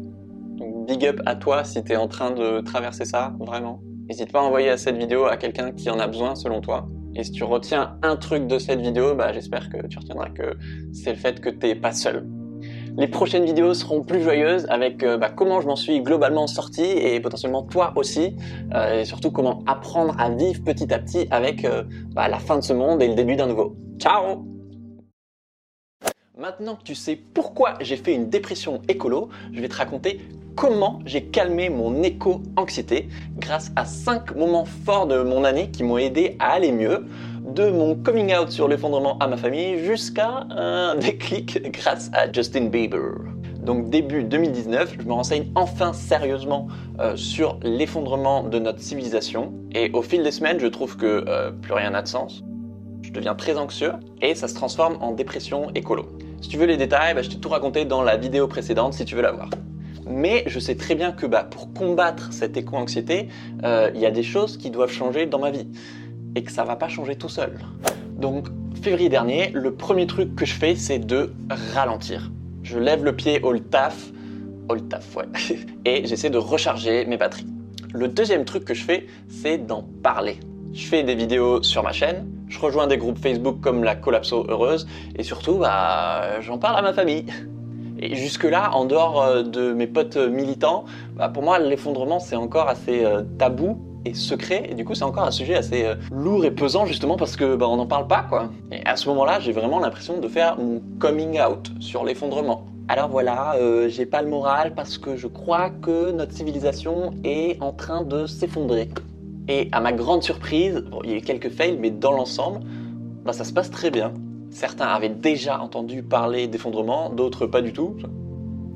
Big 0.87 1.05
up 1.05 1.21
à 1.27 1.35
toi 1.35 1.63
si 1.63 1.83
tu 1.83 1.91
es 1.91 1.95
en 1.95 2.07
train 2.07 2.31
de 2.31 2.61
traverser 2.61 3.05
ça, 3.05 3.35
vraiment. 3.39 3.81
N'hésite 4.11 4.33
pas 4.33 4.41
à 4.41 4.43
envoyer 4.43 4.75
cette 4.75 4.97
vidéo 4.97 5.23
à 5.23 5.37
quelqu'un 5.37 5.71
qui 5.71 5.89
en 5.89 5.97
a 5.97 6.05
besoin 6.05 6.35
selon 6.35 6.59
toi. 6.59 6.85
Et 7.15 7.23
si 7.23 7.31
tu 7.31 7.45
retiens 7.45 7.95
un 8.03 8.17
truc 8.17 8.45
de 8.45 8.59
cette 8.59 8.81
vidéo, 8.81 9.15
bah, 9.15 9.31
j'espère 9.31 9.69
que 9.69 9.87
tu 9.87 9.97
retiendras 9.97 10.27
que 10.31 10.57
c'est 10.91 11.11
le 11.11 11.17
fait 11.17 11.39
que 11.39 11.47
t'es 11.47 11.75
pas 11.75 11.93
seul. 11.93 12.27
Les 12.97 13.07
prochaines 13.07 13.45
vidéos 13.45 13.73
seront 13.73 14.03
plus 14.03 14.21
joyeuses 14.21 14.65
avec 14.67 15.01
euh, 15.01 15.17
bah, 15.17 15.29
comment 15.29 15.61
je 15.61 15.67
m'en 15.67 15.77
suis 15.77 16.01
globalement 16.01 16.45
sorti 16.45 16.83
et 16.83 17.21
potentiellement 17.21 17.63
toi 17.63 17.93
aussi, 17.95 18.35
euh, 18.73 18.99
et 18.99 19.05
surtout 19.05 19.31
comment 19.31 19.63
apprendre 19.65 20.13
à 20.19 20.29
vivre 20.29 20.61
petit 20.61 20.93
à 20.93 20.99
petit 20.99 21.27
avec 21.31 21.63
euh, 21.63 21.83
bah, 22.13 22.27
la 22.27 22.39
fin 22.39 22.57
de 22.57 22.63
ce 22.63 22.73
monde 22.73 23.01
et 23.01 23.07
le 23.07 23.15
début 23.15 23.37
d'un 23.37 23.47
nouveau. 23.47 23.77
Ciao 23.97 24.50
Maintenant 26.41 26.73
que 26.73 26.81
tu 26.81 26.95
sais 26.95 27.15
pourquoi 27.15 27.75
j'ai 27.81 27.97
fait 27.97 28.15
une 28.15 28.31
dépression 28.31 28.81
écolo, 28.87 29.29
je 29.53 29.61
vais 29.61 29.69
te 29.69 29.75
raconter 29.75 30.21
comment 30.55 30.97
j'ai 31.05 31.25
calmé 31.25 31.69
mon 31.69 32.01
éco-anxiété 32.01 33.09
grâce 33.37 33.71
à 33.75 33.85
5 33.85 34.35
moments 34.35 34.65
forts 34.65 35.05
de 35.05 35.21
mon 35.21 35.43
année 35.43 35.69
qui 35.69 35.83
m'ont 35.83 35.99
aidé 35.99 36.37
à 36.39 36.53
aller 36.53 36.71
mieux, 36.71 37.05
de 37.45 37.69
mon 37.69 37.93
coming 37.93 38.35
out 38.35 38.49
sur 38.49 38.67
l'effondrement 38.67 39.19
à 39.19 39.27
ma 39.27 39.37
famille 39.37 39.85
jusqu'à 39.85 40.47
un 40.49 40.95
déclic 40.99 41.61
grâce 41.71 42.09
à 42.11 42.31
Justin 42.31 42.69
Bieber. 42.69 43.19
Donc 43.63 43.91
début 43.91 44.23
2019, 44.23 44.95
je 44.99 45.07
me 45.07 45.13
renseigne 45.13 45.51
enfin 45.53 45.93
sérieusement 45.93 46.69
euh, 46.99 47.15
sur 47.15 47.59
l'effondrement 47.61 48.41
de 48.41 48.57
notre 48.57 48.79
civilisation 48.79 49.53
et 49.73 49.91
au 49.91 50.01
fil 50.01 50.23
des 50.23 50.31
semaines, 50.31 50.59
je 50.59 50.65
trouve 50.65 50.97
que 50.97 51.23
euh, 51.27 51.51
plus 51.51 51.73
rien 51.73 51.91
n'a 51.91 52.01
de 52.01 52.07
sens. 52.07 52.43
Je 53.03 53.11
deviens 53.11 53.35
très 53.35 53.59
anxieux 53.59 53.93
et 54.23 54.33
ça 54.33 54.47
se 54.47 54.55
transforme 54.55 54.97
en 55.01 55.11
dépression 55.11 55.69
écolo. 55.75 56.07
Si 56.41 56.49
tu 56.49 56.57
veux 56.57 56.65
les 56.65 56.75
détails, 56.75 57.13
bah, 57.13 57.21
je 57.21 57.29
t'ai 57.29 57.37
tout 57.37 57.49
raconté 57.49 57.85
dans 57.85 58.01
la 58.01 58.17
vidéo 58.17 58.47
précédente 58.47 58.95
si 58.95 59.05
tu 59.05 59.15
veux 59.15 59.21
la 59.21 59.31
voir. 59.31 59.49
Mais 60.07 60.43
je 60.47 60.59
sais 60.59 60.75
très 60.75 60.95
bien 60.95 61.11
que 61.11 61.27
bah, 61.27 61.43
pour 61.43 61.71
combattre 61.71 62.33
cette 62.33 62.57
éco-anxiété, 62.57 63.29
euh, 63.63 63.91
il 63.93 64.01
y 64.01 64.07
a 64.07 64.11
des 64.11 64.23
choses 64.23 64.57
qui 64.57 64.71
doivent 64.71 64.91
changer 64.91 65.27
dans 65.27 65.37
ma 65.37 65.51
vie 65.51 65.67
et 66.35 66.43
que 66.43 66.51
ça 66.51 66.63
va 66.63 66.75
pas 66.75 66.87
changer 66.87 67.15
tout 67.15 67.29
seul. 67.29 67.59
Donc, 68.17 68.47
février 68.81 69.07
dernier, 69.07 69.51
le 69.53 69.75
premier 69.75 70.07
truc 70.07 70.35
que 70.35 70.45
je 70.45 70.55
fais, 70.55 70.75
c'est 70.75 70.97
de 70.97 71.31
ralentir. 71.75 72.31
Je 72.63 72.79
lève 72.79 73.03
le 73.03 73.15
pied 73.15 73.39
au 73.43 73.57
taf, 73.59 74.11
au 74.67 74.77
taf, 74.77 75.15
ouais, 75.15 75.25
et 75.85 76.07
j'essaie 76.07 76.31
de 76.31 76.39
recharger 76.39 77.05
mes 77.05 77.17
batteries. 77.17 77.47
Le 77.93 78.07
deuxième 78.07 78.45
truc 78.45 78.65
que 78.65 78.73
je 78.73 78.83
fais, 78.83 79.05
c'est 79.27 79.59
d'en 79.59 79.83
parler. 80.01 80.39
Je 80.73 80.87
fais 80.87 81.03
des 81.03 81.15
vidéos 81.15 81.61
sur 81.61 81.83
ma 81.83 81.91
chaîne, 81.91 82.25
je 82.51 82.59
rejoins 82.59 82.85
des 82.85 82.97
groupes 82.97 83.17
Facebook 83.17 83.59
comme 83.61 83.83
la 83.83 83.95
Collapso 83.95 84.45
Heureuse, 84.47 84.87
et 85.15 85.23
surtout, 85.23 85.55
bah, 85.55 86.39
j'en 86.41 86.59
parle 86.59 86.77
à 86.77 86.81
ma 86.83 86.93
famille. 86.93 87.25
Et 87.97 88.15
jusque-là, 88.15 88.71
en 88.73 88.85
dehors 88.85 89.21
euh, 89.21 89.43
de 89.43 89.73
mes 89.73 89.87
potes 89.87 90.17
militants, 90.17 90.85
bah, 91.15 91.29
pour 91.29 91.41
moi, 91.41 91.57
l'effondrement, 91.57 92.19
c'est 92.19 92.35
encore 92.35 92.67
assez 92.67 93.03
euh, 93.05 93.23
tabou 93.39 93.79
et 94.05 94.13
secret 94.13 94.67
et 94.69 94.73
du 94.73 94.83
coup 94.83 94.95
c'est 94.95 95.03
encore 95.03 95.25
un 95.25 95.31
sujet 95.31 95.55
assez 95.55 95.85
euh, 95.85 95.95
lourd 96.11 96.43
et 96.45 96.51
pesant 96.51 96.85
justement 96.85 97.17
parce 97.17 97.35
que 97.35 97.55
bah, 97.55 97.67
on 97.67 97.77
n'en 97.77 97.85
parle 97.85 98.07
pas 98.07 98.25
quoi. 98.27 98.49
Et 98.71 98.83
à 98.85 98.95
ce 98.95 99.07
moment-là 99.09 99.39
j'ai 99.39 99.51
vraiment 99.51 99.79
l'impression 99.79 100.19
de 100.19 100.27
faire 100.27 100.57
mon 100.57 100.81
coming 100.99 101.39
out 101.39 101.71
sur 101.79 102.03
l'effondrement. 102.03 102.65
Alors 102.87 103.09
voilà, 103.09 103.55
euh, 103.55 103.87
j'ai 103.89 104.05
pas 104.05 104.21
le 104.21 104.27
moral 104.27 104.73
parce 104.75 104.97
que 104.97 105.15
je 105.15 105.27
crois 105.27 105.69
que 105.69 106.11
notre 106.11 106.33
civilisation 106.33 107.13
est 107.23 107.61
en 107.61 107.71
train 107.71 108.03
de 108.03 108.25
s'effondrer. 108.25 108.89
Et 109.47 109.69
à 109.71 109.81
ma 109.81 109.91
grande 109.91 110.23
surprise, 110.23 110.83
il 111.03 111.09
y 111.09 111.13
a 111.13 111.17
eu 111.17 111.21
quelques 111.21 111.49
fails, 111.49 111.77
mais 111.79 111.91
dans 111.91 112.11
l'ensemble, 112.11 112.61
bah, 113.25 113.33
ça 113.33 113.43
se 113.43 113.53
passe 113.53 113.71
très 113.71 113.91
bien. 113.91 114.13
Certains 114.49 114.87
avaient 114.87 115.09
déjà 115.09 115.59
entendu 115.59 116.03
parler 116.03 116.47
d'effondrement, 116.47 117.09
d'autres 117.09 117.47
pas 117.47 117.61
du 117.61 117.73
tout. 117.73 117.95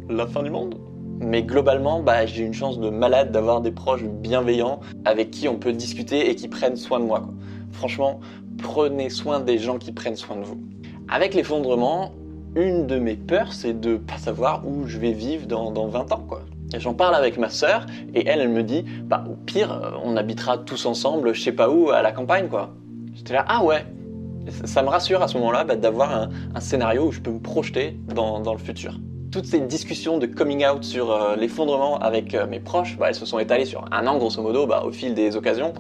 La 0.09 0.27
fin 0.27 0.43
du 0.43 0.49
monde 0.49 0.75
mais 1.19 1.43
globalement, 1.43 2.01
bah, 2.01 2.25
j'ai 2.25 2.43
une 2.43 2.53
chance 2.53 2.79
de 2.79 2.89
malade 2.89 3.31
d'avoir 3.31 3.61
des 3.61 3.71
proches 3.71 4.03
bienveillants 4.03 4.79
avec 5.05 5.31
qui 5.31 5.47
on 5.47 5.57
peut 5.57 5.71
discuter 5.71 6.29
et 6.29 6.35
qui 6.35 6.47
prennent 6.47 6.75
soin 6.75 6.99
de 6.99 7.05
moi. 7.05 7.23
Franchement, 7.71 8.19
prenez 8.61 9.09
soin 9.09 9.39
des 9.39 9.57
gens 9.57 9.77
qui 9.77 9.91
prennent 9.91 10.15
soin 10.15 10.35
de 10.37 10.43
vous. 10.43 10.59
Avec 11.07 11.33
l'effondrement, 11.33 12.11
une 12.55 12.87
de 12.87 12.99
mes 12.99 13.15
peurs, 13.15 13.53
c'est 13.53 13.79
de 13.79 13.97
pas 13.97 14.17
savoir 14.17 14.67
où 14.67 14.87
je 14.87 14.97
vais 14.97 15.11
vivre 15.11 15.47
dans, 15.47 15.71
dans 15.71 15.87
20 15.87 16.11
ans. 16.11 16.27
J'en 16.77 16.93
parle 16.93 17.15
avec 17.15 17.37
ma 17.37 17.49
sœur 17.49 17.85
et 18.13 18.27
elle, 18.27 18.41
elle 18.41 18.49
me 18.49 18.63
dit, 18.63 18.83
bah, 19.03 19.23
au 19.29 19.35
pire, 19.35 19.71
euh, 19.71 19.91
on 20.03 20.17
habitera 20.17 20.57
tous 20.57 20.85
ensemble, 20.85 21.33
je 21.33 21.41
sais 21.41 21.51
pas 21.51 21.69
où, 21.69 21.91
à 21.91 22.01
la 22.01 22.11
campagne. 22.11 22.47
quoi. 22.47 22.73
J'étais 23.13 23.33
là, 23.33 23.45
ah 23.47 23.63
ouais. 23.63 23.85
Ça 24.65 24.83
me 24.83 24.89
rassure 24.89 25.21
à 25.23 25.27
ce 25.27 25.37
moment-là 25.37 25.63
bah, 25.63 25.75
d'avoir 25.75 26.29
un, 26.53 26.59
scénario 26.59 27.07
où 27.07 27.11
je 27.11 27.19
peux 27.19 27.31
me 27.31 27.39
projeter 27.39 27.97
dans, 28.13 28.39
le 28.51 28.59
futur 28.59 28.99
toutes 29.31 29.45
ces 29.47 29.59
discussions 29.59 30.17
de 30.17 30.27
coming 30.27 30.65
out 30.65 30.81
sur 30.85 31.11
euh, 31.11 31.35
l'effondrement 31.35 31.99
avec 31.99 32.33
euh, 32.33 32.47
mes 32.47 32.61
proches, 32.61 32.97
bah, 32.97 33.07
elles 33.09 33.15
se 33.15 33.25
sont 33.25 33.37
étalées 33.37 33.65
sur 33.65 33.83
un 33.91 34.07
an 34.07 34.17
grosso 34.17 34.41
modo, 34.41 34.65
bah, 34.65 34.83
au 34.85 34.93
fil 34.93 35.13
des 35.13 35.35
occasions. 35.35 35.73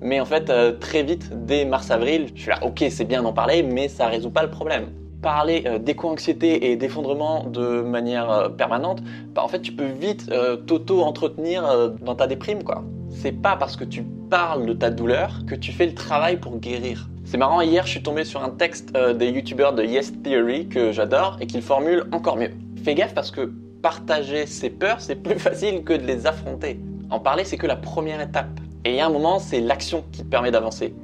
Mais 0.00 0.20
en 0.20 0.24
fait, 0.24 0.50
très 0.80 1.02
vite, 1.02 1.30
dès 1.44 1.66
mars-avril, 1.66 2.28
je 2.34 2.40
suis 2.40 2.50
là, 2.50 2.58
ok, 2.62 2.84
c'est 2.90 3.04
bien 3.04 3.22
d'en 3.22 3.32
parler, 3.32 3.62
mais 3.62 3.88
ça 3.88 4.06
résout 4.06 4.30
pas 4.30 4.42
le 4.42 4.50
problème. 4.50 4.86
Parler 5.24 5.64
d'éco-anxiété 5.80 6.70
et 6.70 6.76
d'effondrement 6.76 7.44
de 7.44 7.80
manière 7.80 8.52
permanente, 8.56 9.02
bah, 9.34 9.42
en 9.42 9.48
fait, 9.48 9.60
tu 9.60 9.72
peux 9.72 9.86
vite 9.86 10.30
t'auto-entretenir 10.66 11.92
dans 12.00 12.14
ta 12.14 12.28
déprime, 12.28 12.62
quoi. 12.62 12.84
C'est 13.10 13.32
pas 13.32 13.56
parce 13.56 13.74
que 13.76 13.84
tu 13.84 14.04
parles 14.28 14.66
de 14.66 14.74
ta 14.74 14.90
douleur 14.90 15.40
que 15.46 15.54
tu 15.54 15.72
fais 15.72 15.86
le 15.86 15.94
travail 15.94 16.36
pour 16.36 16.58
guérir. 16.58 17.08
C'est 17.24 17.38
marrant, 17.38 17.62
hier, 17.62 17.86
je 17.86 17.92
suis 17.92 18.02
tombé 18.02 18.24
sur 18.24 18.44
un 18.44 18.50
texte 18.50 18.92
des 18.92 19.30
youtubeurs 19.30 19.72
de 19.72 19.82
Yes 19.82 20.12
Theory 20.22 20.68
que 20.68 20.92
j'adore 20.92 21.38
et 21.40 21.46
qu'il 21.46 21.62
formule 21.62 22.04
encore 22.12 22.36
mieux 22.36 22.50
fais 22.84 22.94
gaffe 22.94 23.14
parce 23.14 23.30
que 23.30 23.50
partager 23.82 24.46
ses 24.46 24.70
peurs, 24.70 25.00
c'est 25.00 25.16
plus 25.16 25.38
facile 25.38 25.82
que 25.82 25.94
de 25.94 26.06
les 26.06 26.26
affronter. 26.26 26.78
En 27.10 27.18
parler, 27.18 27.44
c'est 27.44 27.56
que 27.56 27.66
la 27.66 27.76
première 27.76 28.20
étape. 28.20 28.60
Et 28.84 28.90
il 28.90 28.96
y 28.96 29.00
a 29.00 29.06
un 29.06 29.10
moment, 29.10 29.38
c'est 29.38 29.60
l'action 29.60 30.04
qui 30.12 30.22
te 30.22 30.28
permet 30.28 30.50
d'avancer, 30.50 30.94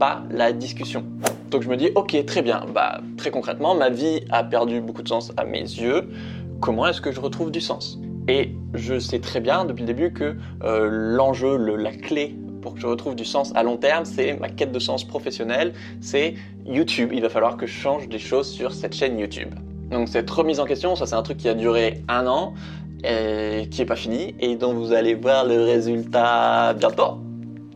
pas 0.00 0.24
la 0.30 0.52
discussion. 0.52 1.04
Donc 1.50 1.62
je 1.62 1.68
me 1.68 1.76
dis, 1.76 1.90
ok, 1.94 2.24
très 2.26 2.42
bien, 2.42 2.64
bah 2.74 3.00
très 3.16 3.30
concrètement, 3.30 3.74
ma 3.74 3.90
vie 3.90 4.20
a 4.30 4.42
perdu 4.42 4.80
beaucoup 4.80 5.02
de 5.02 5.08
sens 5.08 5.32
à 5.36 5.44
mes 5.44 5.60
yeux. 5.60 6.10
Comment 6.60 6.88
est-ce 6.88 7.00
que 7.00 7.12
je 7.12 7.20
retrouve 7.20 7.50
du 7.52 7.60
sens? 7.60 8.00
Et 8.26 8.54
je 8.74 8.98
sais 8.98 9.20
très 9.20 9.40
bien 9.40 9.64
depuis 9.64 9.82
le 9.82 9.86
début 9.86 10.12
que 10.12 10.36
euh, 10.64 10.88
l'enjeu, 10.90 11.56
la 11.76 11.92
clé 11.92 12.34
pour 12.62 12.74
que 12.74 12.80
je 12.80 12.86
retrouve 12.86 13.14
du 13.14 13.24
sens 13.24 13.52
à 13.54 13.62
long 13.62 13.76
terme, 13.76 14.04
c'est 14.04 14.34
ma 14.34 14.48
quête 14.48 14.72
de 14.72 14.78
sens 14.78 15.04
professionnelle, 15.04 15.72
c'est 16.00 16.34
YouTube. 16.66 17.10
Il 17.12 17.22
va 17.22 17.28
falloir 17.28 17.56
que 17.56 17.66
je 17.66 17.72
change 17.72 18.08
des 18.08 18.18
choses 18.18 18.48
sur 18.48 18.72
cette 18.72 18.94
chaîne 18.94 19.18
YouTube. 19.18 19.54
Donc 19.90 20.08
cette 20.08 20.30
remise 20.30 20.60
en 20.60 20.64
question, 20.66 20.96
ça 20.96 21.06
c'est 21.06 21.14
un 21.14 21.22
truc 21.22 21.38
qui 21.38 21.48
a 21.48 21.54
duré 21.54 22.02
un 22.08 22.26
an, 22.26 22.54
et 23.02 23.66
qui 23.70 23.80
n'est 23.80 23.86
pas 23.86 23.96
fini, 23.96 24.34
et 24.40 24.56
dont 24.56 24.74
vous 24.74 24.92
allez 24.92 25.14
voir 25.14 25.46
le 25.46 25.62
résultat 25.62 26.74
bientôt, 26.74 27.18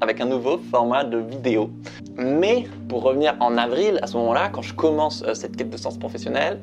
avec 0.05 0.21
un 0.21 0.27
nouveau 0.27 0.59
format 0.71 1.03
de 1.03 1.19
vidéo. 1.19 1.71
Mais 2.17 2.67
pour 2.89 3.03
revenir 3.03 3.35
en 3.41 3.57
avril, 3.59 3.99
à 4.03 4.07
ce 4.07 4.17
moment-là, 4.19 4.51
quand 4.53 4.63
je 4.63 4.75
commence 4.75 5.25
euh, 5.27 5.35
cette 5.35 5.57
quête 5.57 5.71
de 5.71 5.77
sens 5.77 5.99
professionnel, 5.99 6.61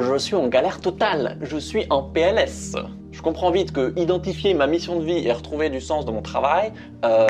je 0.00 0.16
suis 0.16 0.34
en 0.34 0.48
galère 0.48 0.80
totale, 0.80 1.38
je 1.42 1.56
suis 1.56 1.84
en 1.90 2.02
PLS. 2.02 2.74
Je 3.10 3.20
comprends 3.20 3.50
vite 3.50 3.72
que 3.72 3.92
identifier 3.98 4.54
ma 4.54 4.66
mission 4.66 4.98
de 4.98 5.04
vie 5.04 5.26
et 5.26 5.32
retrouver 5.32 5.68
du 5.68 5.80
sens 5.80 6.06
dans 6.06 6.12
mon 6.12 6.22
travail, 6.22 6.72
euh, 7.04 7.26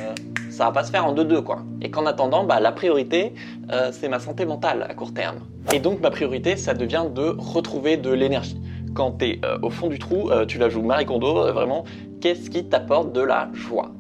ça 0.49 0.66
va 0.66 0.73
pas 0.73 0.85
se 0.85 0.92
faire 0.92 1.04
en 1.04 1.12
deux-deux 1.12 1.42
quoi. 1.42 1.64
Et 1.81 1.90
qu'en 1.90 2.07
attendant, 2.07 2.45
bah, 2.45 2.61
la 2.61 2.71
priorité, 2.71 3.35
euh, 3.73 3.90
c'est 3.92 4.09
ma 4.09 4.21
santé 4.21 4.47
mentale 4.47 4.87
à 4.88 4.95
court 4.95 5.12
terme. 5.12 5.40
Et 5.73 5.81
donc 5.81 6.00
ma 6.00 6.11
priorité, 6.11 6.57
ça 6.57 6.73
devient 6.75 7.07
de 7.12 7.35
retrouver 7.37 7.97
de 7.97 8.11
l'énergie. 8.11 8.61
Quand 8.95 9.19
tu 9.19 9.25
es 9.25 9.40
euh, 9.45 9.59
au 9.62 9.71
fond 9.71 9.88
du 9.88 9.99
trou, 9.99 10.31
tu 10.47 10.59
la 10.59 10.69
joues 10.69 10.83
Marie 10.83 11.07
Kondo, 11.07 11.52
vraiment, 11.52 11.85
qu'est-ce 12.21 12.49
qui 12.49 12.64
t'apporte 12.64 13.12
de 13.12 13.23
la 13.23 13.50
joie? 13.52 13.90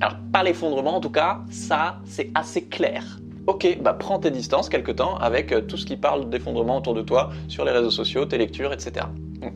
Alors 0.00 0.16
pas 0.32 0.42
l'effondrement 0.42 0.96
en 0.96 1.00
tout 1.00 1.10
cas, 1.10 1.40
ça 1.50 2.00
c'est 2.04 2.30
assez 2.34 2.64
clair. 2.64 3.20
Ok, 3.46 3.78
bah 3.80 3.94
prends 3.94 4.18
tes 4.18 4.30
distances 4.30 4.68
quelque 4.68 4.92
temps 4.92 5.16
avec 5.16 5.66
tout 5.66 5.76
ce 5.76 5.84
qui 5.84 5.96
parle 5.96 6.28
d'effondrement 6.30 6.78
autour 6.78 6.94
de 6.94 7.02
toi 7.02 7.30
sur 7.48 7.64
les 7.64 7.72
réseaux 7.72 7.90
sociaux, 7.90 8.24
tes 8.24 8.38
lectures, 8.38 8.72
etc. 8.72 9.06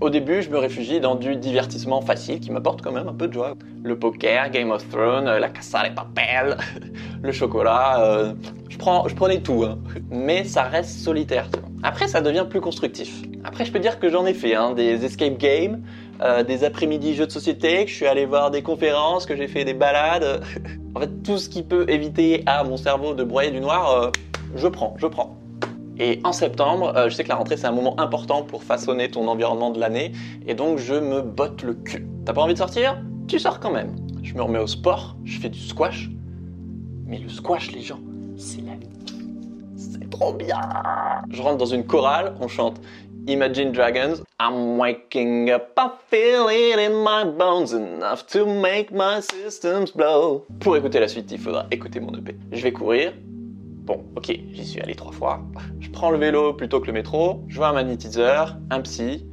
Au 0.00 0.08
début, 0.08 0.42
je 0.42 0.48
me 0.48 0.58
réfugie 0.58 0.98
dans 0.98 1.14
du 1.14 1.36
divertissement 1.36 2.00
facile 2.00 2.40
qui 2.40 2.50
m'apporte 2.50 2.80
quand 2.80 2.92
même 2.92 3.08
un 3.08 3.12
peu 3.12 3.28
de 3.28 3.34
joie. 3.34 3.54
Le 3.82 3.98
poker, 3.98 4.50
Game 4.50 4.70
of 4.70 4.88
Thrones, 4.88 5.26
la 5.26 5.48
Casa 5.50 5.88
de 5.88 5.94
Papel, 5.94 6.56
le 7.22 7.32
chocolat, 7.32 8.00
euh, 8.02 8.34
je, 8.70 8.78
prends, 8.78 9.06
je 9.06 9.14
prenais 9.14 9.40
tout. 9.40 9.62
Hein. 9.62 9.78
Mais 10.10 10.44
ça 10.44 10.62
reste 10.62 10.98
solitaire. 10.98 11.48
Après, 11.82 12.08
ça 12.08 12.22
devient 12.22 12.46
plus 12.48 12.62
constructif. 12.62 13.22
Après, 13.44 13.66
je 13.66 13.72
peux 13.72 13.78
dire 13.78 14.00
que 14.00 14.08
j'en 14.08 14.24
ai 14.24 14.32
fait 14.32 14.54
hein, 14.54 14.72
des 14.72 15.04
escape 15.04 15.36
games, 15.36 15.82
euh, 16.24 16.42
des 16.42 16.64
après-midi 16.64 17.14
jeux 17.14 17.26
de 17.26 17.32
société, 17.32 17.84
que 17.84 17.90
je 17.90 17.96
suis 17.96 18.06
allé 18.06 18.24
voir 18.24 18.50
des 18.50 18.62
conférences, 18.62 19.26
que 19.26 19.36
j'ai 19.36 19.46
fait 19.46 19.64
des 19.64 19.74
balades. 19.74 20.42
en 20.94 21.00
fait, 21.00 21.22
tout 21.22 21.36
ce 21.36 21.48
qui 21.48 21.62
peut 21.62 21.84
éviter 21.88 22.42
à 22.46 22.64
mon 22.64 22.76
cerveau 22.76 23.12
de 23.14 23.24
broyer 23.24 23.50
du 23.50 23.60
noir, 23.60 23.90
euh, 23.90 24.10
je 24.56 24.68
prends, 24.68 24.94
je 24.98 25.06
prends. 25.06 25.36
Et 25.98 26.20
en 26.24 26.32
septembre, 26.32 26.92
euh, 26.96 27.08
je 27.08 27.14
sais 27.14 27.24
que 27.24 27.28
la 27.28 27.36
rentrée 27.36 27.56
c'est 27.56 27.66
un 27.66 27.72
moment 27.72 27.98
important 28.00 28.42
pour 28.42 28.64
façonner 28.64 29.10
ton 29.10 29.28
environnement 29.28 29.70
de 29.70 29.78
l'année, 29.78 30.12
et 30.46 30.54
donc 30.54 30.78
je 30.78 30.94
me 30.94 31.20
botte 31.20 31.62
le 31.62 31.74
cul. 31.74 32.08
T'as 32.24 32.32
pas 32.32 32.42
envie 32.42 32.54
de 32.54 32.58
sortir? 32.58 33.00
Tu 33.28 33.38
sors 33.38 33.60
quand 33.60 33.70
même. 33.70 33.94
Je 34.22 34.34
me 34.34 34.42
remets 34.42 34.58
au 34.58 34.66
sport, 34.66 35.16
je 35.24 35.38
fais 35.38 35.50
du 35.50 35.60
squash. 35.60 36.10
Mais 37.06 37.18
le 37.18 37.28
squash, 37.28 37.70
les 37.72 37.82
gens, 37.82 38.00
c'est 38.36 38.62
la 38.62 38.74
vie. 38.76 38.88
C'est 39.76 40.08
trop 40.10 40.32
bien. 40.32 40.58
Je 41.30 41.42
rentre 41.42 41.58
dans 41.58 41.66
une 41.66 41.84
chorale, 41.84 42.34
on 42.40 42.48
chante 42.48 42.80
Imagine 43.26 43.72
Dragons. 43.72 44.22
I'm 44.38 44.76
waking 44.76 45.50
up, 45.50 45.72
I 45.78 45.88
feel 46.10 46.48
it 46.50 46.78
in 46.78 47.02
my 47.02 47.24
bones 47.24 47.72
enough 47.72 48.26
to 48.28 48.44
make 48.44 48.92
my 48.92 49.20
systems 49.20 49.90
blow. 49.90 50.44
Pour 50.60 50.76
écouter 50.76 51.00
la 51.00 51.08
suite, 51.08 51.32
il 51.32 51.38
faudra 51.38 51.66
écouter 51.70 52.00
mon 52.00 52.12
EP. 52.12 52.36
Je 52.52 52.62
vais 52.62 52.72
courir. 52.72 53.14
Bon, 53.86 54.04
ok, 54.14 54.26
j'y 54.52 54.66
suis 54.66 54.80
allé 54.82 54.94
trois 54.94 55.12
fois. 55.12 55.40
Je 55.80 55.88
prends 55.88 56.10
le 56.10 56.18
vélo 56.18 56.52
plutôt 56.52 56.80
que 56.80 56.86
le 56.86 56.92
métro. 56.92 57.42
Je 57.48 57.56
vois 57.56 57.68
un 57.68 57.72
magnétiseur, 57.72 58.58
un 58.70 58.82
psy. 58.82 59.24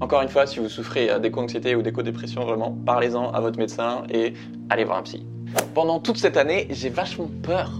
Encore 0.00 0.22
une 0.22 0.28
fois, 0.28 0.46
si 0.46 0.60
vous 0.60 0.68
souffrez 0.68 1.18
d'éco-anxiété 1.18 1.74
ou 1.74 1.82
d'éco-dépression, 1.82 2.44
vraiment, 2.44 2.78
parlez-en 2.86 3.32
à 3.32 3.40
votre 3.40 3.58
médecin 3.58 4.04
et 4.14 4.34
allez 4.68 4.84
voir 4.84 4.98
un 4.98 5.02
psy. 5.02 5.26
Pendant 5.74 5.98
toute 5.98 6.18
cette 6.18 6.36
année, 6.36 6.68
j'ai 6.70 6.88
vachement 6.88 7.28
peur. 7.42 7.72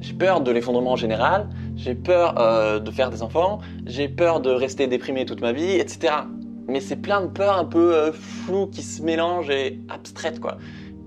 J'ai 0.00 0.12
peur 0.12 0.40
de 0.40 0.50
l'effondrement 0.50 0.92
en 0.92 0.96
général, 0.96 1.48
j'ai 1.74 1.94
peur 1.94 2.34
euh, 2.38 2.78
de 2.78 2.90
faire 2.90 3.10
des 3.10 3.22
enfants, 3.22 3.58
j'ai 3.86 4.08
peur 4.08 4.40
de 4.40 4.50
rester 4.50 4.86
déprimé 4.86 5.24
toute 5.24 5.40
ma 5.40 5.52
vie, 5.52 5.72
etc. 5.72 6.14
Mais 6.68 6.80
c'est 6.80 6.96
plein 6.96 7.20
de 7.22 7.28
peurs 7.28 7.58
un 7.58 7.64
peu 7.64 7.94
euh, 7.94 8.12
floues 8.12 8.66
qui 8.66 8.82
se 8.82 9.02
mélangent 9.02 9.50
et 9.50 9.80
abstraites, 9.88 10.40
quoi. 10.40 10.58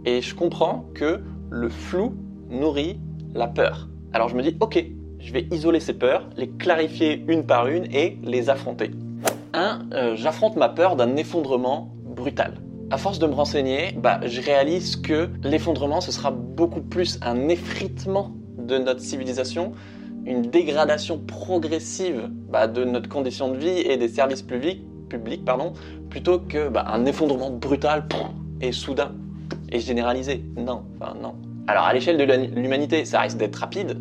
Et 0.06 0.22
je 0.22 0.34
comprends 0.34 0.86
que 0.96 1.22
le 1.50 1.70
flou 1.70 2.16
nourrit 2.50 3.00
la 3.34 3.48
peur. 3.48 3.90
Alors 4.14 4.30
je 4.30 4.36
me 4.36 4.42
dis, 4.42 4.56
ok, 4.60 4.84
je 5.20 5.34
vais 5.34 5.48
isoler 5.52 5.80
ces 5.80 5.94
peurs, 5.94 6.30
les 6.38 6.50
clarifier 6.50 7.24
une 7.28 7.46
par 7.46 7.68
une 7.68 7.86
et 7.94 8.18
les 8.24 8.50
affronter. 8.50 8.92
1. 9.54 9.80
Euh, 9.94 10.16
j'affronte 10.16 10.56
ma 10.56 10.70
peur 10.70 10.96
d'un 10.96 11.16
effondrement 11.16 11.94
brutal. 12.06 12.54
À 12.92 12.98
force 12.98 13.20
de 13.20 13.28
me 13.28 13.34
renseigner, 13.34 13.92
bah, 13.98 14.20
je 14.26 14.42
réalise 14.42 14.96
que 14.96 15.30
l'effondrement, 15.44 16.02
ce 16.02 16.12
sera 16.12 16.32
beaucoup 16.32 16.82
plus 16.82 17.20
un 17.22 17.50
effritement 17.50 18.34
de 18.70 18.78
notre 18.78 19.02
civilisation, 19.02 19.74
une 20.26 20.44
dégradation 20.44 21.18
progressive 21.18 22.30
bah, 22.50 22.68
de 22.68 22.84
notre 22.86 23.10
condition 23.10 23.52
de 23.52 23.58
vie 23.58 23.80
et 23.80 23.98
des 23.98 24.08
services 24.08 24.42
publics, 24.42 24.86
pardon, 25.46 25.74
plutôt 26.10 26.40
que 26.40 26.70
bah, 26.70 26.86
un 26.88 27.06
effondrement 27.06 27.50
brutal 27.50 28.08
et 28.62 28.72
soudain 28.72 29.12
et 29.72 29.80
généralisé. 29.80 30.44
Non, 30.56 30.84
enfin 31.00 31.16
non. 31.22 31.36
Alors 31.68 31.84
à 31.84 31.94
l'échelle 31.94 32.18
de 32.18 32.24
l'humanité, 32.60 33.06
ça 33.06 33.20
risque 33.22 33.38
d'être 33.38 33.58
rapide, 33.58 34.00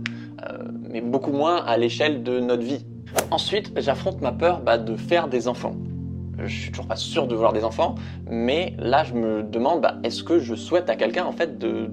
euh, 0.49 0.59
mais 0.91 1.01
beaucoup 1.01 1.33
moins 1.33 1.57
à 1.57 1.77
l'échelle 1.77 2.23
de 2.23 2.41
notre 2.41 2.63
vie. 2.63 2.85
Ensuite, 3.31 3.73
j'affronte 3.77 4.21
ma 4.21 4.33
peur 4.33 4.61
bah, 4.61 4.79
de 4.79 4.97
faire 4.97 5.29
des 5.29 5.49
enfants. 5.49 5.75
Je 6.45 6.55
suis 6.55 6.71
toujours 6.71 6.87
pas 6.87 6.97
sûr 6.97 7.27
de 7.27 7.35
vouloir 7.35 7.53
des 7.53 7.65
enfants, 7.65 7.97
mais 8.31 8.75
là 8.79 9.03
je 9.03 9.13
me 9.13 9.43
demande 9.43 9.87
est-ce 10.05 10.23
que 10.23 10.39
je 10.39 10.55
souhaite 10.55 10.89
à 10.89 10.95
quelqu'un 10.95 11.25
en 11.25 11.33
fait 11.33 11.59
de, 11.59 11.91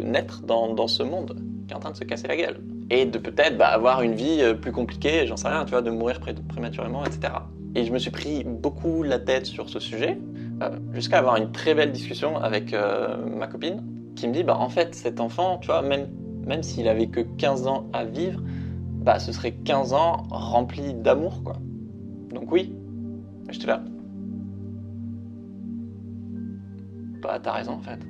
naître 0.00 0.42
dans, 0.42 0.86
ce 0.86 1.02
monde? 1.02 1.36
Qui 1.68 1.74
est 1.74 1.76
en 1.76 1.80
train 1.80 1.92
de 1.92 1.96
se 1.96 2.04
casser 2.04 2.26
la 2.26 2.36
gueule 2.36 2.60
et 2.90 3.04
de 3.04 3.18
peut-être 3.18 3.56
bah, 3.56 3.68
avoir 3.68 4.02
une 4.02 4.14
vie 4.14 4.38
euh, 4.40 4.54
plus 4.54 4.72
compliquée, 4.72 5.26
j'en 5.26 5.36
sais 5.36 5.48
rien, 5.48 5.64
tu 5.64 5.70
vois, 5.70 5.82
de 5.82 5.90
mourir 5.90 6.18
prématurément, 6.20 7.04
etc. 7.04 7.34
Et 7.74 7.84
je 7.84 7.92
me 7.92 7.98
suis 7.98 8.10
pris 8.10 8.42
beaucoup 8.44 9.02
la 9.02 9.18
tête 9.18 9.46
sur 9.46 9.68
ce 9.68 9.78
sujet 9.78 10.18
euh, 10.62 10.70
jusqu'à 10.94 11.18
avoir 11.18 11.36
une 11.36 11.52
très 11.52 11.74
belle 11.74 11.92
discussion 11.92 12.38
avec 12.38 12.72
euh, 12.72 13.16
ma 13.26 13.46
copine 13.46 13.84
qui 14.16 14.26
me 14.26 14.32
dit 14.32 14.42
bah 14.42 14.56
en 14.58 14.68
fait 14.68 14.94
cet 14.94 15.20
enfant, 15.20 15.58
tu 15.58 15.66
vois, 15.66 15.82
même 15.82 16.08
même 16.46 16.62
s'il 16.62 16.88
avait 16.88 17.08
que 17.08 17.20
15 17.20 17.66
ans 17.66 17.86
à 17.92 18.04
vivre, 18.04 18.40
bah, 19.02 19.18
ce 19.18 19.32
serait 19.32 19.52
15 19.52 19.92
ans 19.92 20.24
remplis 20.30 20.94
d'amour, 20.94 21.42
quoi. 21.44 21.58
Donc 22.32 22.50
oui, 22.50 22.74
j'étais 23.50 23.66
là. 23.66 23.84
Bah, 27.22 27.38
t'as 27.42 27.52
raison, 27.52 27.72
en 27.72 27.80
fait. 27.80 28.00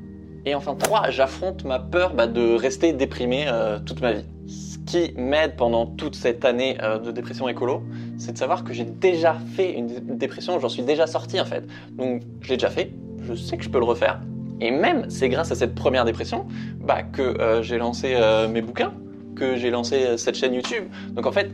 Et 0.45 0.55
enfin, 0.55 0.75
3, 0.75 1.11
j'affronte 1.11 1.65
ma 1.65 1.79
peur 1.79 2.15
bah, 2.15 2.27
de 2.27 2.55
rester 2.55 2.93
déprimé 2.93 3.47
euh, 3.49 3.79
toute 3.85 4.01
ma 4.01 4.13
vie. 4.13 4.25
Ce 4.47 4.79
qui 4.79 5.13
m'aide 5.17 5.57
pendant 5.57 5.87
toute 5.87 6.15
cette 6.15 6.45
année 6.45 6.79
euh, 6.83 6.99
de 6.99 7.11
dépression 7.11 7.49
écolo, 7.49 7.83
c'est 8.17 8.33
de 8.33 8.39
savoir 8.39 8.65
que 8.65 8.73
j'ai 8.73 8.85
déjà 8.85 9.37
fait 9.55 9.73
une 9.73 10.17
dépression, 10.17 10.59
j'en 10.59 10.69
suis 10.69 10.83
déjà 10.83 11.07
sorti 11.07 11.41
en 11.41 11.45
fait. 11.45 11.65
Donc 11.93 12.23
je 12.41 12.49
l'ai 12.51 12.57
déjà 12.57 12.71
fait, 12.71 12.93
je 13.23 13.35
sais 13.35 13.57
que 13.57 13.65
je 13.65 13.69
peux 13.69 13.79
le 13.79 13.85
refaire. 13.85 14.21
Et 14.61 14.71
même, 14.71 15.09
c'est 15.09 15.29
grâce 15.29 15.53
à 15.53 15.55
cette 15.55 15.75
première 15.75 16.05
dépression 16.05 16.47
bah, 16.81 17.03
que 17.03 17.23
euh, 17.23 17.63
j'ai 17.63 17.79
lancé 17.79 18.17
mes 18.51 18.63
bouquins, 18.63 18.93
que 19.37 19.57
j'ai 19.57 19.71
lancé 19.71 20.17
cette 20.17 20.37
chaîne 20.37 20.55
YouTube. 20.55 20.85
Donc 21.13 21.27
en 21.27 21.33
fait, 21.33 21.51